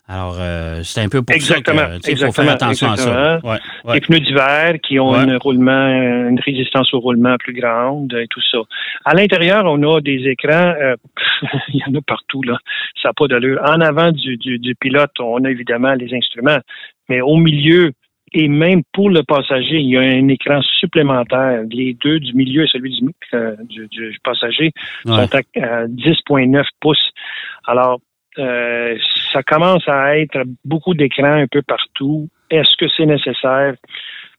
Alors, 0.10 0.38
euh, 0.39 0.84
c'est 0.84 1.01
un 1.01 1.10
peu 1.10 1.22
pour 1.22 1.36
exactement, 1.36 1.81
ça 1.81 2.00
qu'il 2.00 2.17
faut 2.17 2.31
faire 2.31 2.50
attention 2.50 2.91
à 2.91 2.96
ça. 2.96 3.39
Ouais, 3.43 3.57
Les 3.93 4.00
pneus 4.00 4.22
d'hiver 4.22 4.75
qui 4.81 5.00
ont 5.01 5.13
un 5.13 5.38
roulement, 5.38 5.89
une 6.29 6.39
résistance 6.39 6.93
au 6.93 7.00
roulement 7.00 7.36
plus 7.38 7.53
grande 7.53 8.13
et 8.13 8.27
tout 8.29 8.39
ça. 8.50 8.60
À 9.03 9.13
l'intérieur, 9.13 9.65
on 9.65 9.84
a 9.84 10.00
des 10.00 10.29
écrans, 10.29 10.74
euh, 10.79 10.96
il 11.74 11.81
y 11.81 11.84
en 11.84 11.93
a 11.93 12.01
partout, 12.01 12.41
là. 12.41 12.57
Ça 13.01 13.10
n'a 13.10 13.13
pas 13.13 13.27
d'allure. 13.27 13.60
En 13.65 13.81
avant 13.81 14.13
du, 14.13 14.38
du, 14.38 14.60
du, 14.60 14.75
pilote, 14.75 15.12
on 15.19 15.43
a 15.43 15.51
évidemment 15.51 15.93
les 15.93 16.13
instruments, 16.15 16.60
mais 17.10 17.19
au 17.19 17.36
milieu, 17.36 17.91
et 18.34 18.48
même 18.48 18.81
pour 18.93 19.10
le 19.10 19.24
passager, 19.24 19.77
il 19.77 19.89
y 19.89 19.98
a 19.98 20.01
un 20.01 20.27
écran 20.27 20.62
supplémentaire. 20.79 21.63
Les 21.69 21.93
deux 21.93 22.19
du 22.19 22.34
milieu 22.34 22.63
et 22.63 22.67
celui 22.67 23.00
du, 23.00 23.10
euh, 23.34 23.55
du, 23.63 23.88
du 23.88 24.17
passager 24.24 24.72
sont 25.05 25.13
à 25.13 25.25
10,9 25.88 26.63
pouces. 26.79 27.12
Alors, 27.65 28.00
euh, 28.39 28.98
ça 29.34 29.41
commence 29.43 29.88
à 29.88 30.17
être 30.17 30.43
beaucoup 30.63 30.93
d'écrans 30.93 31.41
un 31.41 31.48
peu 31.48 31.62
partout. 31.62 32.29
Est-ce 32.50 32.75
que 32.77 32.86
c'est 32.96 33.05
nécessaire? 33.05 33.75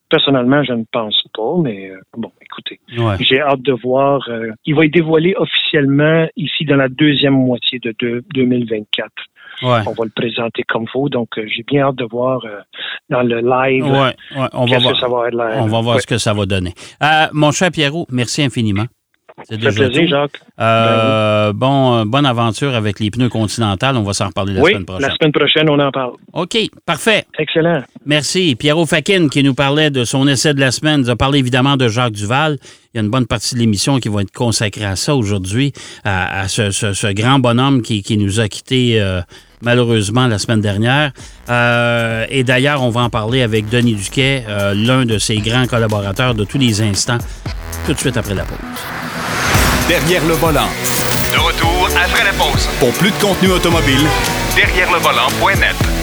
Personnellement, 0.09 0.62
je 0.62 0.73
ne 0.73 0.85
pense 0.90 1.23
pas, 1.35 1.57
mais 1.62 1.90
euh, 1.90 2.00
bon, 2.16 2.33
écoutez, 2.40 2.80
j'ai 3.21 3.40
hâte 3.40 3.61
de 3.61 3.73
voir. 3.73 4.26
Euh, 4.28 4.52
il 4.64 4.75
va 4.75 4.87
être 4.87 4.92
dévoilé 4.92 5.35
officiellement 5.37 6.26
ici 6.37 6.64
dans 6.64 6.76
la 6.76 6.88
deuxième 6.88 7.35
moitié 7.35 7.78
de, 7.78 8.25
2024. 8.35 9.11
On 9.62 9.69
va 9.69 10.05
le 10.05 10.11
présenter 10.15 10.62
comme 10.69 10.87
faut, 10.87 11.09
donc 11.09 11.29
j'ai 11.37 11.62
bien 11.62 11.87
hâte 11.87 11.97
de 11.97 12.05
voir 12.05 12.43
dans 13.11 13.23
le 13.23 13.41
live 13.41 13.85
on 14.53 14.67
va 14.67 14.79
voir, 14.79 15.00
ça 15.00 15.09
va 15.09 15.29
être 15.29 15.61
On 15.61 15.67
va 15.67 15.81
voir 15.81 16.00
ce 16.00 16.07
que 16.07 16.19
ça 16.19 16.33
va 16.33 16.47
donner. 16.47 16.75
mon 17.33 17.50
cher 17.53 17.71
Pierrot, 17.71 18.07
merci 18.11 18.43
infiniment. 18.43 18.87
C'est 19.45 19.59
plaisir, 19.59 20.09
Jacques. 20.09 20.41
Euh, 20.59 21.53
bon, 21.53 21.99
euh, 21.99 22.05
bonne 22.05 22.27
aventure 22.27 22.75
avec 22.75 22.99
les 22.99 23.11
pneus 23.11 23.29
continentales. 23.29 23.97
On 23.97 24.03
va 24.03 24.12
s'en 24.12 24.29
reparler 24.29 24.55
la 24.55 24.62
semaine 24.62 24.85
prochaine. 24.85 25.09
La 25.09 25.14
semaine 25.14 25.33
prochaine, 25.33 25.71
on 25.71 25.79
en 25.79 25.90
parle. 25.92 26.12
OK, 26.33 26.59
parfait. 26.85 27.25
Excellent. 27.38 27.83
Merci. 28.05 28.57
Pierrot 28.57 28.87
Fakin 28.87 29.29
qui 29.29 29.42
nous 29.42 29.55
parlait 29.55 29.90
de 29.90 30.05
son 30.05 30.27
essai 30.27 30.55
de 30.55 30.61
la 30.61 30.71
semaine, 30.71 31.03
nous 31.03 31.11
a 31.11 31.16
parlé 31.16 31.38
évidemment 31.38 31.77
de 31.77 31.88
Jacques 31.88 32.14
Duval. 32.14 32.59
Il 32.92 32.97
y 32.97 33.01
a 33.01 33.03
une 33.03 33.11
bonne 33.11 33.27
partie 33.27 33.55
de 33.55 33.61
l'émission 33.61 33.99
qui 33.99 34.09
va 34.09 34.23
être 34.23 34.33
consacrée 34.33 34.85
à 34.85 34.97
ça 34.97 35.14
aujourd'hui, 35.14 35.73
à, 36.05 36.49
ce, 36.49 37.12
grand 37.12 37.38
bonhomme 37.38 37.83
qui, 37.83 38.16
nous 38.16 38.40
a 38.40 38.49
quittés 38.49 39.01
euh, 39.01 39.21
malheureusement 39.62 40.27
la 40.27 40.38
semaine 40.38 40.61
dernière. 40.61 41.12
et 41.49 42.44
d'ailleurs, 42.44 42.83
on 42.83 42.90
va 42.90 43.03
en 43.03 43.11
parler 43.11 43.42
avec 43.42 43.68
Denis 43.68 43.94
Duquet, 43.94 44.44
l'un 44.75 45.05
de 45.05 45.18
ses 45.18 45.38
grands 45.38 45.66
collaborateurs 45.66 46.35
de 46.35 46.44
tous 46.44 46.59
les 46.59 46.83
instants, 46.83 47.18
tout 47.87 47.94
de 47.94 47.99
suite 47.99 48.16
après 48.16 48.35
la 48.35 48.44
pause 48.44 48.59
derrière 49.88 50.25
le 50.27 50.35
volant. 50.35 50.68
De 51.33 51.38
retour 51.38 51.88
après 51.97 52.25
la 52.25 52.33
pause. 52.33 52.68
Pour 52.79 52.92
plus 52.92 53.11
de 53.11 53.16
contenu 53.16 53.51
automobile, 53.51 54.07
derrière 54.55 54.92
le 54.92 54.99
volant.net. 54.99 55.97